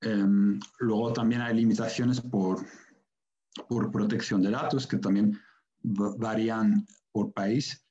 [0.01, 2.65] Em, luego también hay limitaciones por,
[3.67, 5.37] por protección de datos que también
[5.83, 7.85] varían por país.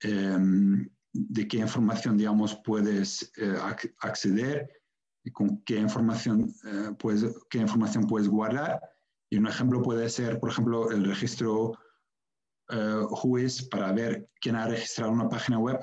[0.00, 3.56] Em, de qué información, digamos, puedes eh,
[4.00, 4.68] acceder
[5.24, 8.80] y con qué información, eh, puedes, qué información puedes guardar.
[9.30, 11.72] Y un ejemplo puede ser, por ejemplo, el registro
[12.70, 15.78] uh, para ver quién ha registrado una página web.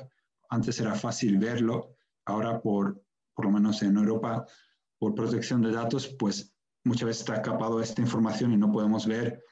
[0.51, 1.95] Antes era fácil verlo,
[2.25, 4.45] ahora por, por lo menos en Europa,
[4.99, 6.53] por protección de datos, pues
[6.85, 9.43] muchas veces está capado esta información y no podemos ver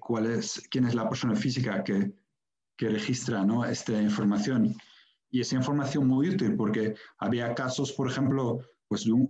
[0.00, 2.12] cuál es, quién es la persona física que,
[2.76, 3.64] que registra ¿no?
[3.64, 4.74] esta información.
[5.30, 9.28] Y esa información muy útil porque había casos, por ejemplo, pues de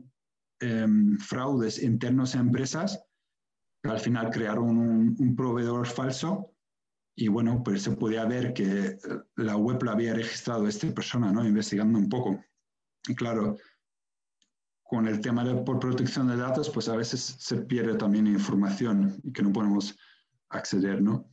[0.60, 3.02] em, fraudes internos a empresas
[3.82, 4.78] que al final crearon
[5.18, 6.53] un, proveedor falso
[7.16, 8.98] y bueno, pues se podía ver que
[9.36, 11.46] la web la había registrado esta persona, ¿no?
[11.46, 12.42] Investigando un poco.
[13.06, 13.56] Y claro,
[14.82, 19.20] con el tema de por protección de datos, pues a veces se pierde también información
[19.22, 19.96] y que no podemos
[20.48, 21.30] acceder, ¿no?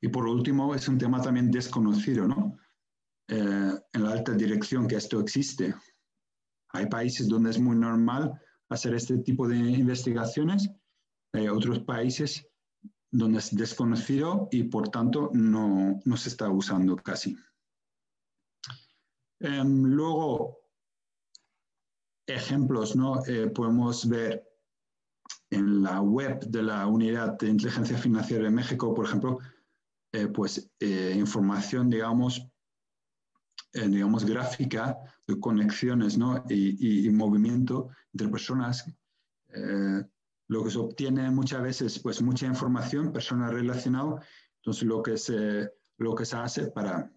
[0.00, 2.56] Y por último, es un tema también desconocido, ¿no?
[3.28, 5.74] Eh, en la alta dirección que esto existe.
[6.72, 8.32] Hay países donde es muy normal
[8.68, 10.70] hacer este tipo de investigaciones,
[11.32, 12.46] hay otros países
[13.12, 17.36] donde es desconocido y por tanto no, no se está usando casi.
[19.38, 20.58] Em, luego,
[22.26, 23.24] ejemplos, ¿no?
[23.26, 24.48] Eh, podemos ver
[25.50, 29.38] en la web de la Unidad de Inteligencia Financiera de México, por ejemplo,
[30.12, 32.46] eh, pues eh, información, digamos,
[33.74, 36.44] digamos, gráfica de conexiones ¿no?
[36.50, 38.84] y, movimiento entre personas.
[40.48, 44.24] Lo que se obtiene muchas veces, pues mucha información, personas relacionadas.
[44.56, 47.10] Entonces, lo que se, lo que se hace para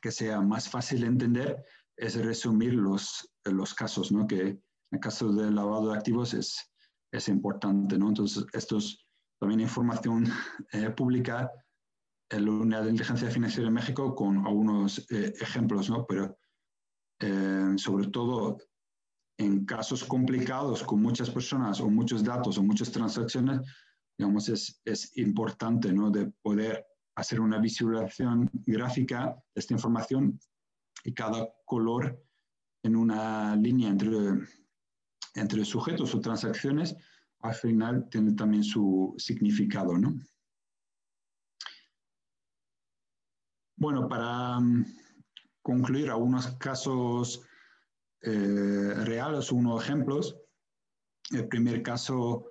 [0.00, 1.64] que sea más fácil de entender
[1.96, 4.26] es resumir los, los casos, ¿no?
[4.26, 6.70] que en el caso del lavado de activos es,
[7.12, 7.98] es importante.
[7.98, 8.08] ¿no?
[8.08, 9.04] Entonces, esto es
[9.38, 10.26] también información
[10.96, 11.50] pública
[12.30, 16.06] en la Unidad de Inteligencia Financiera de México con algunos eh, ejemplos, ¿no?
[16.06, 16.36] Pero
[17.20, 18.58] eh, sobre todo
[19.38, 23.60] en casos complicados con muchas personas o muchos datos o muchas transacciones,
[24.16, 26.10] digamos, es, es importante, ¿no?
[26.10, 30.38] De poder hacer una visualización gráfica de esta información
[31.04, 32.22] y cada color
[32.82, 34.46] en una línea entre,
[35.34, 36.96] entre sujetos o transacciones,
[37.40, 40.14] al final tiene también su significado, ¿no?
[43.76, 44.84] Bueno, para mm,
[45.62, 47.42] concluir algunos casos
[48.24, 50.36] eh, reales, unos ejemplos.
[51.30, 52.46] El primer caso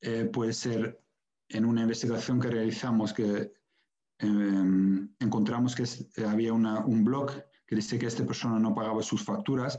[0.00, 1.02] eh, puede ser
[1.48, 3.52] en una investigación que realizamos que
[4.18, 5.84] em, encontramos que
[6.24, 7.32] había un blog
[7.66, 9.78] que dice que esta persona no pagaba sus facturas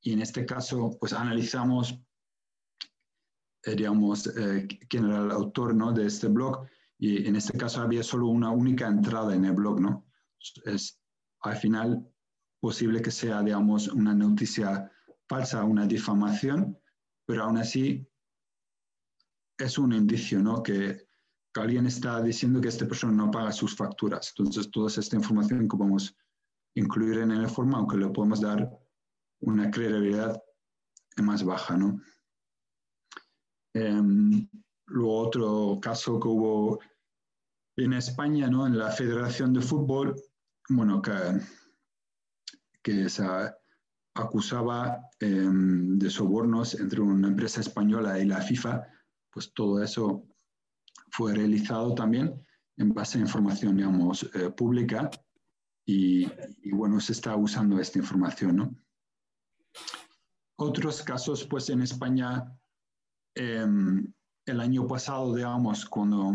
[0.00, 2.00] y en este caso pues analizamos
[3.64, 4.30] eh, digamos
[4.88, 5.92] quién era el autor ¿no?
[5.92, 6.66] de este blog
[6.98, 10.06] y en este caso había solo una única entrada en el blog, ¿no?
[10.64, 11.00] Es
[11.40, 12.12] al final
[12.60, 14.90] posible que sea, digamos, una noticia
[15.28, 16.78] falsa, una difamación,
[17.26, 18.06] pero aún así
[19.58, 20.62] es un indicio, ¿no?
[20.62, 21.06] Que,
[21.54, 24.32] alguien está diciendo que esta persona no paga sus facturas.
[24.38, 26.16] Entonces, toda esta información que podemos
[26.74, 28.70] incluir en el informe, aunque le podemos dar
[29.40, 30.40] una credibilidad
[31.16, 32.00] más baja, ¿no?
[33.74, 34.48] Em,
[34.88, 36.80] Luego otro caso que hubo
[37.76, 38.66] en España, ¿no?
[38.66, 40.16] en la Federación de Fútbol,
[40.70, 41.12] bueno, que,
[42.88, 43.22] que se
[44.14, 48.82] acusaba em, de sobornos entre una empresa española y la FIFA,
[49.30, 50.24] pues todo eso
[51.10, 52.42] fue realizado también
[52.78, 55.10] en base a información, digamos, eh, pública
[55.84, 56.26] y,
[56.72, 58.74] bueno, se está usando esta información, ¿no?
[60.56, 62.58] Otros casos, pues en España,
[63.34, 64.12] em,
[64.46, 66.32] el año pasado, digamos, cuando,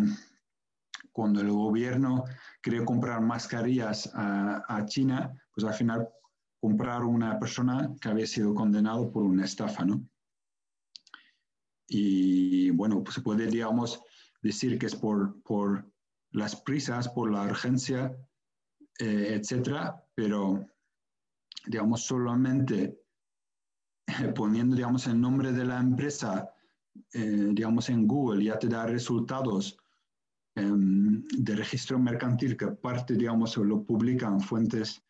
[1.11, 2.25] cuando el gobierno
[2.61, 6.09] quería comprar mascarillas a, China, pues al final
[6.63, 10.07] compraron una persona que había sido condenado por una estafa, ¿no?
[11.89, 14.01] Y bueno, pues se puede, digamos,
[14.41, 15.91] decir que es por, por
[16.31, 18.15] las prisas, por la urgencia,
[18.97, 20.65] eh, etcétera, pero
[21.65, 22.97] digamos, solamente
[24.33, 26.49] poniendo, digamos, el nombre de la empresa
[27.11, 29.77] eh, digamos, en Google ya te da resultados
[30.55, 35.03] em, de registro mercantil que parte, digamos, lo publican fuentes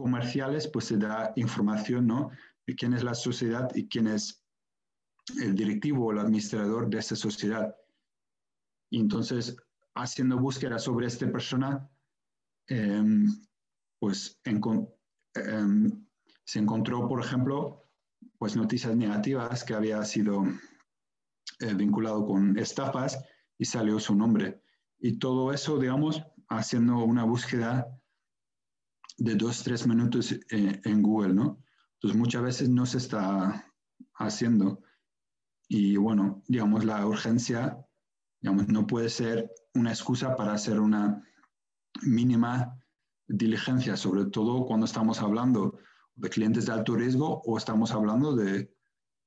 [0.00, 2.30] comerciales, pues se da información, ¿no?
[2.66, 4.44] De quién es la sociedad y quién es
[5.40, 7.74] el directivo o el administrador de esa sociedad.
[8.90, 9.56] Y entonces,
[9.94, 11.88] haciendo búsqueda sobre esta persona,
[12.66, 13.26] em,
[13.98, 16.06] pues em,
[16.44, 17.84] se encontró, por ejemplo,
[18.38, 20.44] pues noticias negativas que había sido
[21.60, 23.22] eh, vinculado con estafas
[23.58, 24.62] y salió su nombre.
[24.98, 27.99] Y todo eso, digamos, haciendo una búsqueda
[29.20, 31.62] de dos, tres minutos eh, en Google, ¿no?
[31.94, 33.70] Entonces muchas veces no se está
[34.14, 34.82] haciendo.
[35.68, 37.78] Y bueno, digamos, la urgencia,
[38.40, 41.22] digamos, no puede ser una excusa para hacer una
[42.02, 42.74] mínima
[43.28, 45.78] diligencia, sobre todo cuando estamos hablando
[46.14, 48.74] de clientes de alto riesgo o estamos hablando de,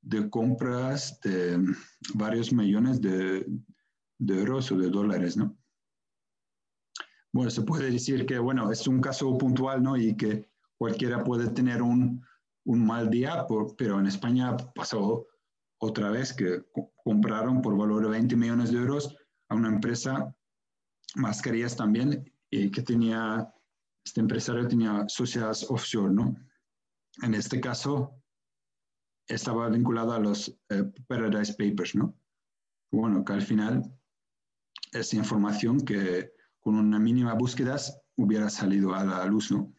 [0.02, 1.64] de compras de
[2.16, 3.46] varios millones de,
[4.18, 5.56] de, euros o de dólares, ¿no?
[7.34, 9.98] Bueno, se puede decir que, bueno, es un caso puntual, ¿no?
[9.98, 12.24] Y que cualquiera puede tener un,
[12.66, 13.46] un mal día,
[13.78, 15.28] pero en España pasó
[15.80, 16.64] otra vez que
[17.04, 19.16] compraron por valor de 20 millones de euros
[19.50, 20.34] a una empresa,
[21.16, 23.52] mascarillas también, y que tenía,
[24.06, 26.36] este empresario tenía sociedades offshore, ¿no?
[27.22, 28.16] en este caso,
[29.28, 32.16] estaba vinculado a los eh, Paradise Papers, ¿no?
[32.92, 33.84] Bueno, que al final
[34.92, 37.76] es información que con una mínima búsqueda
[38.16, 39.74] hubiera salido a la luz, ¿no?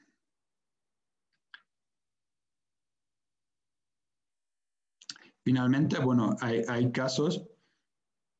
[5.42, 7.46] Finalmente, bueno, hay, casos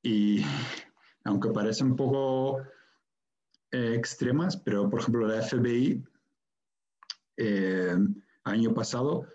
[0.03, 0.43] y
[1.25, 2.61] aunque parecen un poco
[3.73, 6.05] eh, extremas, pero por ejemplo la FBI
[7.37, 7.97] eh,
[8.45, 9.27] año pasado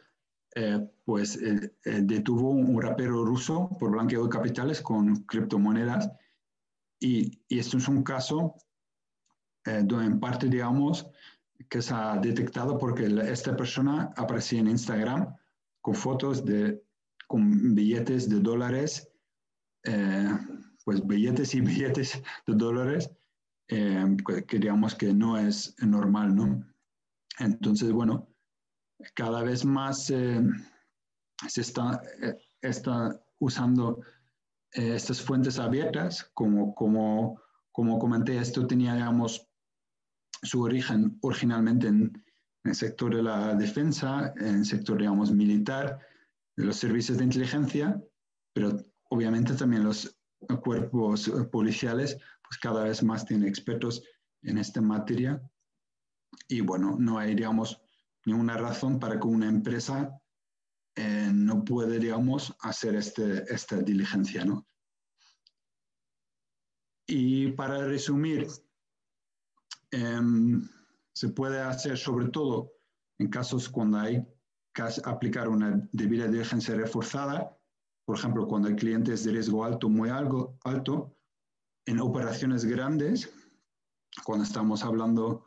[1.05, 1.39] pues
[1.85, 6.11] detuvo un rapero ruso por blanqueo de capitales con criptomonedas
[6.99, 8.55] y, y esto es un caso
[9.65, 11.09] donde en parte, digamos,
[11.69, 15.35] que se ha detectado porque esta persona aparecía en Instagram
[15.81, 16.81] con fotos de
[17.27, 19.07] con billetes de dólares,
[19.83, 20.29] eh,
[20.83, 23.11] pues billetes y billetes de dólares,
[23.67, 26.65] eh, que digamos que no es normal, ¿no?
[27.37, 28.27] Entonces, bueno,
[29.13, 30.41] cada vez más eh,
[31.47, 32.01] se está,
[32.61, 34.01] está usando
[34.71, 37.39] estas fuentes abiertas, como, como,
[37.71, 39.48] como comenté, esto tenía, digamos,
[40.41, 42.23] su origen originalmente en,
[42.65, 45.97] el sector de la defensa, en el sector, digamos, militar,
[46.57, 48.03] de los servicios de inteligencia,
[48.53, 48.77] pero
[49.09, 50.15] obviamente también los
[50.61, 54.03] cuerpos policiales, pues cada vez más tienen expertos
[54.43, 55.41] en esta materia.
[56.47, 57.81] Y bueno, no hay, digamos,
[58.25, 60.19] ninguna razón para que una empresa
[60.95, 64.67] eh, no puede, digamos, hacer este, esta diligencia, ¿no?
[67.07, 68.47] Y para resumir,
[69.91, 70.61] Em,
[71.13, 72.71] se puede hacer sobre todo
[73.17, 74.25] en casos cuando hay
[74.73, 77.57] que aplicar una debida diligencia reforzada,
[78.05, 81.15] por ejemplo, cuando hay clientes de riesgo alto, muy algo, alto,
[81.85, 83.31] en operaciones grandes,
[84.23, 85.45] cuando estamos hablando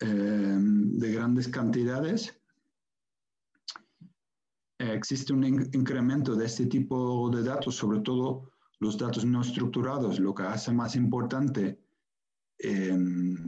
[0.00, 2.38] em, de grandes cantidades,
[4.78, 10.34] existe un incremento de este tipo de datos, sobre todo los datos no estructurados, lo
[10.34, 11.78] que hace más importante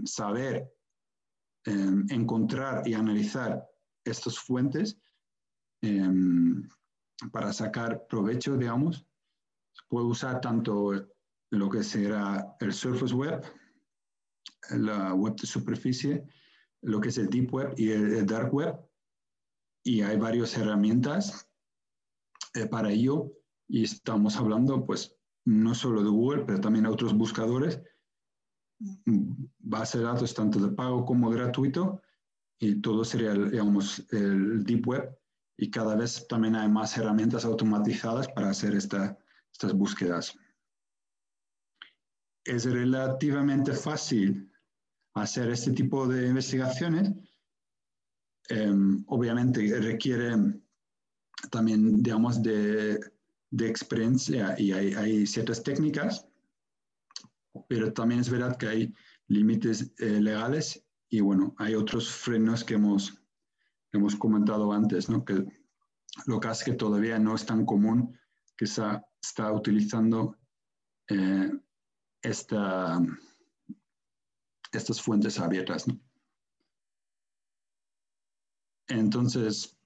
[0.04, 0.70] saber
[1.64, 3.66] em, encontrar y analizar
[4.04, 4.98] estas fuentes
[5.82, 6.68] em,
[7.32, 9.06] para sacar provecho, digamos.
[9.72, 10.92] Se puede usar tanto
[11.50, 13.42] lo que será el Surface Web,
[14.70, 16.24] la web de superficie,
[16.82, 18.78] lo que es el Deep Web y el, Dark Web.
[19.84, 21.48] Y hay varias herramientas
[22.54, 23.32] eh, para ello.
[23.68, 27.80] Y estamos hablando, pues, no solo de Google, pero también otros buscadores
[29.58, 32.00] base de datos tanto de pago como gratuito
[32.58, 35.18] y todo sería, digamos, el Deep Web
[35.56, 39.18] y cada vez también hay más herramientas automatizadas para hacer esta,
[39.52, 40.36] estas búsquedas.
[42.44, 44.50] Es relativamente fácil
[45.14, 47.12] hacer este tipo de investigaciones.
[48.48, 50.36] Em, obviamente requiere
[51.50, 52.98] también, digamos, de,
[53.50, 56.28] de experiencia y hay, hay ciertas técnicas
[57.68, 58.94] pero también es verdad que hay
[59.28, 63.22] límites eh, legales y bueno, hay otros frenos que hemos,
[63.92, 65.24] hemos comentado antes, ¿no?
[65.24, 65.46] que
[66.26, 68.18] lo que hace que todavía no es tan común
[68.56, 68.82] que se
[69.22, 70.36] está utilizando
[71.08, 71.50] eh,
[72.22, 73.00] esta,
[74.72, 75.86] estas fuentes abiertas.
[78.88, 79.78] Entonces,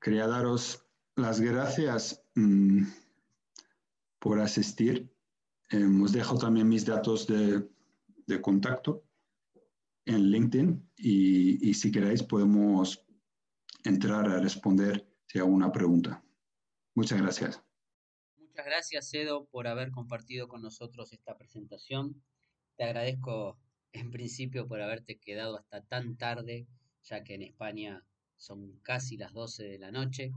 [0.00, 0.84] quería daros
[1.16, 2.22] las gracias.
[2.34, 2.84] Mm,
[4.26, 5.08] por asistir.
[5.70, 7.62] Eh, os dejo también mis datos de,
[8.26, 9.04] de contacto
[10.04, 13.06] en LinkedIn y, y, si queréis podemos
[13.84, 16.24] entrar a responder si alguna pregunta.
[16.96, 17.62] Muchas gracias.
[18.36, 22.20] Muchas gracias, Edo, por haber compartido con nosotros esta presentación.
[22.76, 23.60] Te agradezco
[23.92, 26.66] en principio por haberte quedado hasta tan tarde,
[27.04, 28.04] ya que en España
[28.36, 30.32] son casi las 12 de la noche.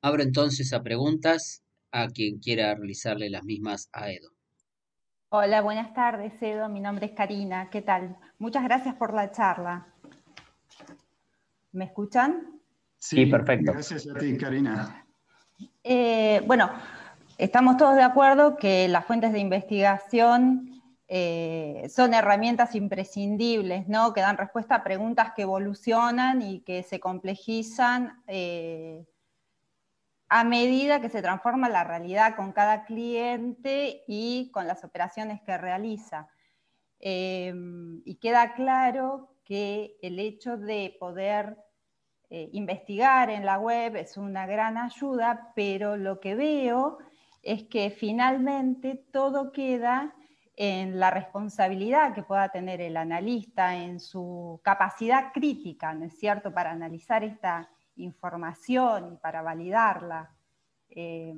[0.00, 1.62] Abro entonces a preguntas
[1.92, 4.30] a quien quiera realizarle las mismas a Edo.
[5.30, 6.68] Hola, buenas tardes, Edo.
[6.68, 7.68] Mi nombre es Karina.
[7.70, 8.16] ¿Qué tal?
[8.38, 9.86] Muchas gracias por la charla.
[11.72, 12.60] ¿Me escuchan?
[12.96, 13.72] Sí, perfecto.
[13.72, 15.06] Gracias a ti, Karina.
[15.84, 16.70] Eh, bueno,
[17.36, 24.12] estamos todos de acuerdo que las fuentes de investigación eh, son herramientas imprescindibles, ¿no?
[24.12, 28.22] Que dan respuesta a preguntas que evolucionan y que se complejizan.
[28.26, 29.04] Eh,
[30.28, 35.56] a medida que se transforma la realidad con cada cliente y con las operaciones que
[35.56, 36.28] realiza.
[37.00, 41.56] Em, y queda claro que el hecho de poder
[42.30, 46.98] eh, investigar en la web es una gran ayuda, pero lo que veo
[47.42, 50.14] es que finalmente todo queda
[50.56, 56.52] en la responsabilidad que pueda tener el analista, en su capacidad crítica, ¿no es cierto?,
[56.52, 60.34] para analizar esta información y para validarla.
[60.88, 61.34] Eh,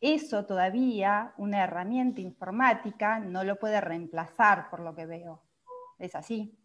[0.00, 5.42] eso todavía una herramienta informática no lo puede reemplazar, por lo que veo.
[5.98, 6.56] ¿Es así?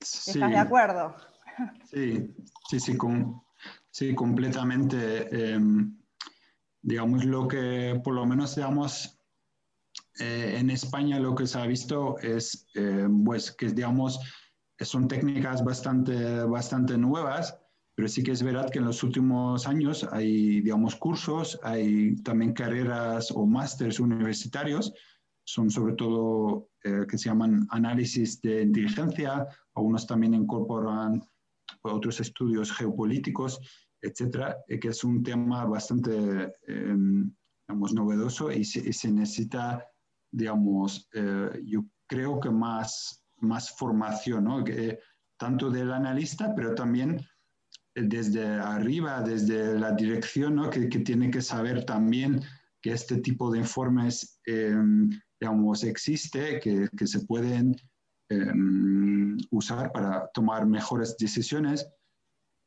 [0.00, 1.14] ¿Estás de acuerdo?
[1.84, 2.34] Sí,
[2.68, 2.96] sí, sí,
[3.90, 5.52] sí completamente.
[5.52, 5.98] Em,
[6.80, 9.20] digamos, lo que por lo menos, digamos,
[10.20, 14.20] eh, en España lo que se ha visto es, eh, pues, que, digamos,
[14.80, 17.58] son técnicas bastante, bastante nuevas,
[17.98, 22.52] pero sí que es verdad que en los últimos años hay, digamos, cursos, hay también
[22.52, 24.92] carreras o másteres universitarios,
[25.44, 31.20] son sobre todo eh, que se llaman análisis de inteligencia, algunos también incorporan
[31.82, 33.58] otros estudios geopolíticos,
[34.00, 37.34] etcétera, que es un tema bastante, em,
[37.66, 39.84] digamos, novedoso y se, necesita,
[40.30, 44.62] digamos, eh, yo creo que más, más formación, ¿no?
[44.62, 45.00] Que,
[45.36, 47.26] tanto del analista, pero también
[48.02, 50.70] desde arriba, desde la dirección, ¿no?
[50.70, 52.42] que, que, tiene que saber también
[52.80, 57.76] que este tipo de informes, em, digamos, existe, que, que se pueden
[58.28, 61.88] em, usar para tomar mejores decisiones.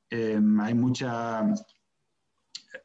[0.09, 1.43] Em, hay mucha...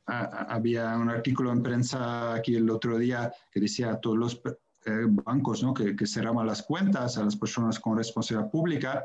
[0.06, 4.42] había un artículo en prensa aquí el otro día que decía a todos los
[4.86, 5.74] eh, bancos ¿no?
[5.74, 9.04] que, que cerraban las cuentas a las personas con responsabilidad pública,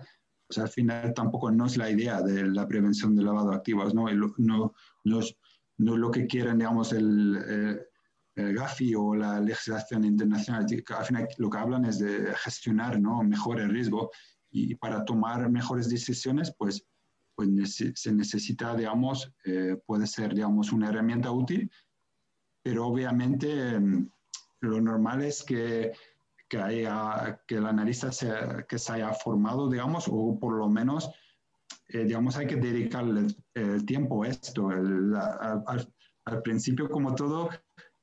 [0.52, 3.94] pues al final tampoco no es la idea de la prevención del lavado de activos,
[3.94, 4.08] ¿no?
[4.38, 4.74] No,
[5.06, 5.38] no, es,
[5.78, 7.80] no lo que quieren, digamos, el, eh,
[8.36, 10.66] el, GAFI o la legislación internacional.
[10.66, 13.24] Al final lo que hablan es de gestionar ¿no?
[13.24, 14.12] mejor el riesgo
[14.50, 16.86] y para tomar mejores decisiones, pues,
[17.34, 17.50] pues
[17.96, 21.72] se necesita, digamos, eh, puede ser, digamos, una herramienta útil,
[22.62, 24.12] pero obviamente mm,
[24.60, 25.94] lo normal es que,
[26.52, 28.30] que, haya, que el analista se,
[28.68, 31.10] que se haya formado, digamos, o por lo menos,
[31.88, 34.68] eh, digamos, hay que dedicarle el tiempo a esto.
[34.68, 37.50] al, principio, como todo,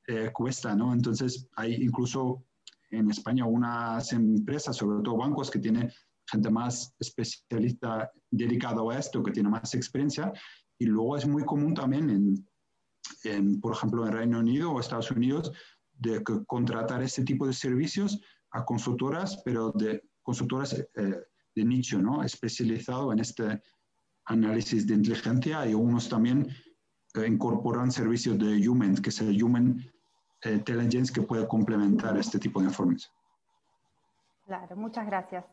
[0.07, 0.95] eh, cuesta, ¿no?
[0.95, 2.47] Entonces, hay incluso
[2.91, 5.93] en España unas empresas, sobre todo bancos, que tienen
[6.27, 10.33] gente más especialista dedicado a esto, que tiene más experiencia,
[10.79, 12.49] y luego es muy común también en,
[13.25, 15.53] en por ejemplo, en Reino Unido o Estados Unidos,
[15.93, 18.21] de contratar este tipo de servicios
[18.53, 21.23] a consultoras, pero de consultoras eh,
[21.55, 22.23] de nicho, ¿no?
[22.23, 23.63] Especializado en este
[24.27, 26.49] análisis de inteligencia y unos también
[27.15, 29.83] eh, incorporan servicios de Human, que es el Human
[30.45, 33.11] Intelligence que puede complementar este tipo de informes.
[34.47, 35.45] Claro, muchas gracias.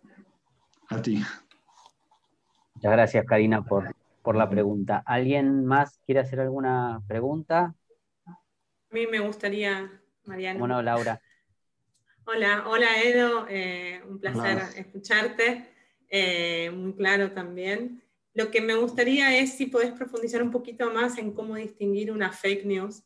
[0.90, 1.24] A ti.
[2.76, 5.04] Muchas gracias, Karina, por, por la pregunta.
[5.06, 7.74] ¿Alguien más quiere hacer alguna pregunta?
[8.26, 8.38] A
[8.92, 9.90] mí me gustaría
[10.26, 10.60] Mariano.
[10.60, 11.22] Bueno, Laura.
[12.28, 15.70] Hola, hola Edo, eh, un placer escucharte,
[16.10, 18.04] eh, muy claro también.
[18.34, 22.32] Lo que me gustaría es si podés profundizar un poquito más en cómo distinguir una
[22.32, 23.04] fake news,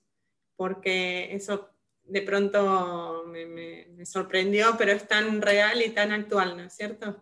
[0.55, 1.69] porque eso
[2.03, 7.21] de pronto me, sorprendió, pero es tan real y tan actual, ¿no es cierto?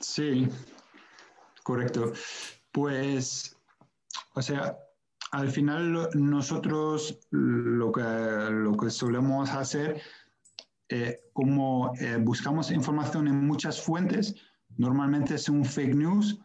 [0.00, 0.48] Sí,
[1.62, 2.12] correcto.
[2.72, 3.56] Pues,
[4.34, 4.76] o sea,
[5.30, 10.02] al final nosotros lo que, lo que solemos hacer,
[10.92, 14.34] eh, como eh, buscamos información en muchas fuentes,
[14.76, 16.40] normalmente es un fake news,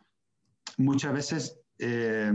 [0.77, 2.31] muchas veces eh,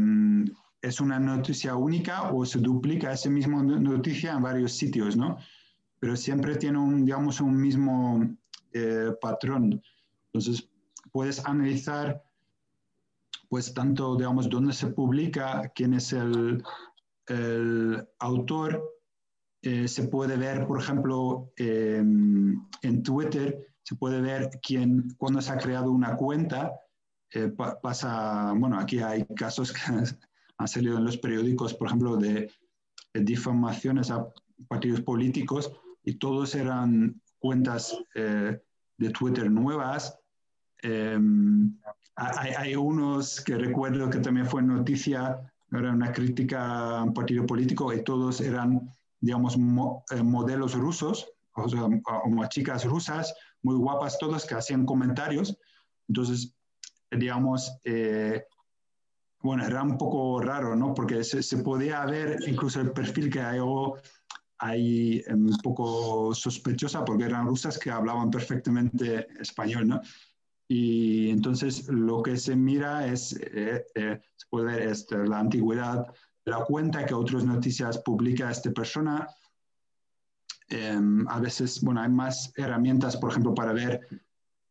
[0.83, 5.39] es una noticia única o se duplica esa misma noticia en varios sitios, ¿no?
[6.01, 8.37] Pero siempre tiene un, digamos, un mismo
[9.21, 9.83] patrón.
[10.27, 10.69] Entonces,
[11.13, 12.23] puedes analizar
[13.49, 16.63] pues tanto, digamos, dónde se publica, quién es el,
[17.27, 18.83] el autor,
[19.63, 25.53] eh, se puede ver, por ejemplo, em, en Twitter, se puede ver quién, cuando se
[25.53, 26.73] ha creado una cuenta,
[27.33, 27.53] eh,
[27.83, 29.81] pasa, bueno, aquí hay casos que
[30.59, 32.51] han salido en los periódicos, por ejemplo, de,
[33.13, 34.25] difamaciones a
[34.69, 35.73] partidos políticos
[36.05, 38.61] y todos eran cuentas eh,
[38.99, 40.17] de Twitter nuevas.
[40.83, 41.77] Em,
[42.15, 45.41] hay, unos que recuerdo que también fue noticia,
[45.73, 51.68] era una crítica a un partido político y todos eran, digamos, eh, modelos rusos, o
[51.68, 55.57] sea, como chicas rusas, muy guapas todas, que hacían comentarios.
[56.09, 56.55] Entonces,
[57.11, 58.45] digamos, eh,
[59.43, 60.95] bueno, era un poco raro, ¿no?
[60.95, 63.59] Porque se, se, podía ver incluso el perfil que hay,
[64.59, 70.01] hay un poco sospechosa, porque eran rusas que hablaban perfectamente español, ¿no?
[70.73, 76.07] Y entonces lo que se mira es, eh, eh, se puede ver este, la antigüedad
[76.51, 79.26] la cuenta que otras noticias publica esta persona.
[80.68, 84.01] Em, a veces, bueno, hay más herramientas, por ejemplo, para ver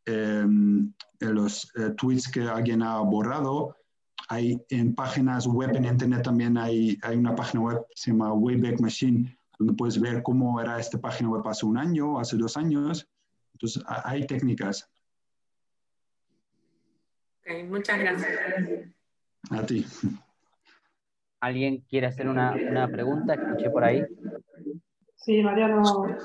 [0.05, 3.75] em, los eh, tweets que alguien ha borrado.
[4.29, 8.33] Hay en páginas web, en Internet también hay, hay una página web que se llama
[8.33, 12.55] Wayback Machine, donde puedes ver cómo era esta página web hace un año, hace dos
[12.57, 13.07] años.
[13.53, 14.89] Entonces, hay técnicas
[17.67, 18.89] muchas gracias.
[19.49, 19.85] A ti.
[21.39, 23.33] ¿Alguien quiere hacer una, una pregunta?
[23.33, 24.03] Escuché por ahí.
[25.15, 25.83] Sí, Mariano.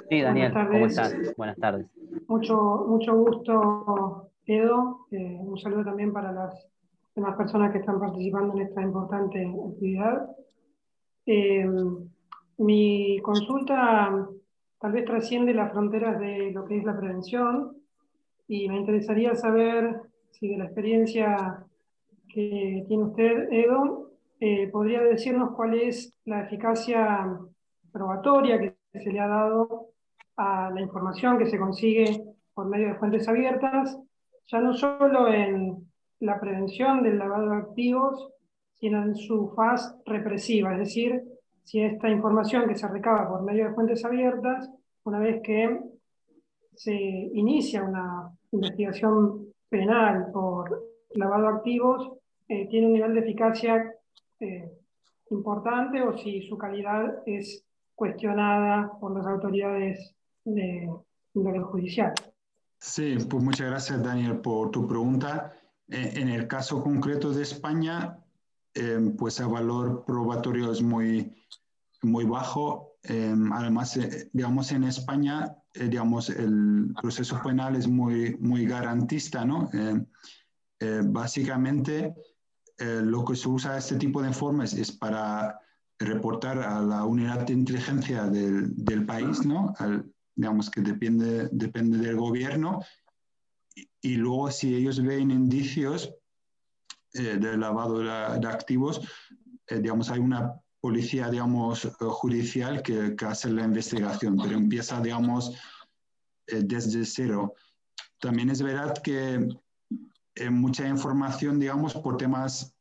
[0.08, 1.14] Sí, Daniel, ¿cómo estás?
[1.36, 1.86] Buenas tardes.
[2.28, 5.06] Mucho, mucho gusto Edo.
[5.10, 6.66] un saludo también para las
[7.14, 10.28] demás personas que están participando en esta importante actividad.
[12.58, 14.28] mi consulta
[14.80, 17.76] tal vez trasciende las fronteras de lo que es la prevención
[18.48, 20.00] y me interesaría saber
[20.30, 21.64] si de la experiencia
[22.28, 24.03] que tiene usted, Edo,
[24.40, 27.28] eh, podría decirnos cuál es la eficacia
[27.92, 29.90] probatoria que se le ha dado
[30.36, 33.98] a la información que se consigue por medio de fuentes abiertas,
[34.46, 35.88] ya no solo en
[36.20, 38.30] la prevención del lavado de activos,
[38.74, 41.22] sino en su faz represiva, es decir,
[41.64, 44.70] si esta información que se recaba por medio de fuentes abiertas,
[45.04, 45.80] una vez que
[46.74, 52.12] se inicia una investigación penal por lavado de activos,
[52.48, 53.94] eh, tiene un nivel de eficacia
[54.44, 54.72] eh,
[55.30, 57.64] importante o si su calidad es
[57.94, 60.14] cuestionada por las autoridades
[60.44, 60.90] de,
[61.34, 62.12] de judicial.
[62.78, 65.52] Sí, pues muchas gracias Daniel por tu pregunta.
[65.88, 68.18] Eh, en el caso concreto de España,
[69.16, 71.32] pues el valor probatorio es muy,
[72.02, 72.94] muy bajo.
[73.02, 79.44] Em, además, eh, digamos, en España, eh, digamos, el proceso penal es muy, muy garantista,
[79.44, 79.68] ¿no?
[79.72, 80.06] Em,
[82.78, 85.60] eh, lo que se usa este tipo de informes es para
[85.98, 89.74] reportar a la unidad de inteligencia del, del país, ¿no?
[90.36, 92.80] digamos que depende, depende del gobierno.
[93.76, 96.12] Y, y luego, si ellos ven indicios
[97.12, 99.00] de lavado de, de activos,
[99.70, 105.50] digamos, hay una policía, digamos, eh, judicial que, hace la investigación, pero empieza, digamos,
[106.46, 107.54] eh, desde cero.
[108.20, 109.48] También es verdad que
[110.34, 112.74] eh, mucha información, digamos, por temas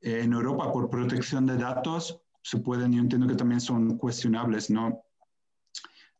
[0.00, 5.02] en Europa, por protección de datos, se pueden, yo entiendo que también son cuestionables, ¿no?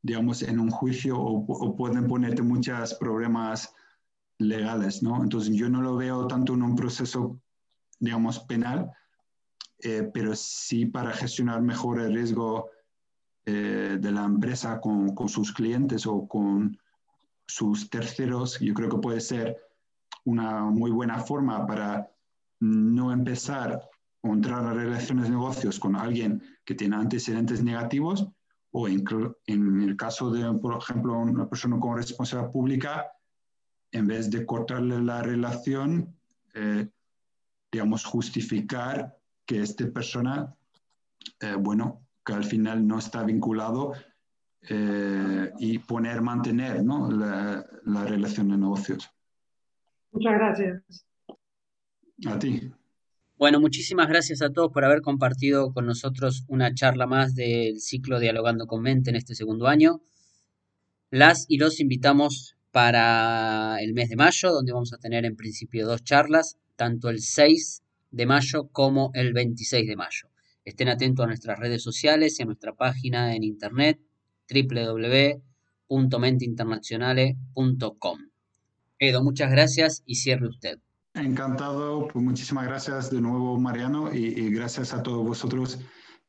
[0.02, 3.74] Digamos, en un juicio o, o pueden ponerte muchos problemas
[4.38, 5.22] legales, ¿no?
[5.22, 7.40] Entonces yo no lo veo tanto en un proceso,
[7.98, 8.90] digamos, penal,
[9.82, 12.70] eh, pero sí para gestionar mejor el riesgo
[13.46, 16.78] eh, de la empresa con, con, sus clientes o con
[17.46, 19.56] sus terceros, yo creo que puede ser
[20.24, 22.10] una muy buena forma para
[22.60, 23.80] no empezar
[24.22, 28.28] o entrar a relaciones de negocios con alguien que tiene antecedentes negativos
[28.72, 29.04] o en,
[29.46, 33.12] en el caso de, por ejemplo, una persona con responsabilidad pública,
[33.92, 36.14] en vez de cortarle la relación,
[36.54, 36.88] eh,
[37.72, 40.54] digamos, justificar que esta persona,
[41.40, 43.94] eh, bueno, que al final no está vinculado
[44.62, 47.10] eh, y poner, mantener ¿no?
[47.10, 49.10] la, la relación de negocios.
[50.12, 51.06] Muchas gracias.
[52.26, 52.70] A ti.
[53.36, 58.20] Bueno, muchísimas gracias a todos por haber compartido con nosotros una charla más del ciclo
[58.20, 60.02] Dialogando con Mente en este segundo año.
[61.10, 65.86] Las y los invitamos para el mes de mayo, donde vamos a tener en principio
[65.86, 70.28] dos charlas, tanto el 6 de mayo como el 26 de mayo.
[70.64, 73.98] Estén atentos a nuestras redes sociales y a nuestra página en internet
[75.88, 78.29] www.menteinternacionales.com.
[79.00, 80.78] Edo, muchas gracias y cierre usted.
[81.14, 85.80] Encantado, pues muchísimas gracias de nuevo Mariano y, gracias a todos vosotros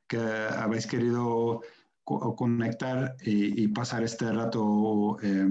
[0.08, 1.62] que habéis querido
[2.04, 5.50] conectar y, pasar este rato eh,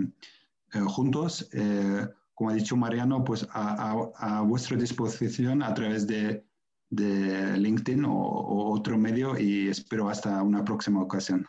[0.73, 1.49] eh, juntos.
[1.53, 6.43] Eh, como ha dicho Mariano, pues a, vuestra disposición a través de,
[6.91, 11.47] LinkedIn o otro medio y espero hasta una próxima ocasión.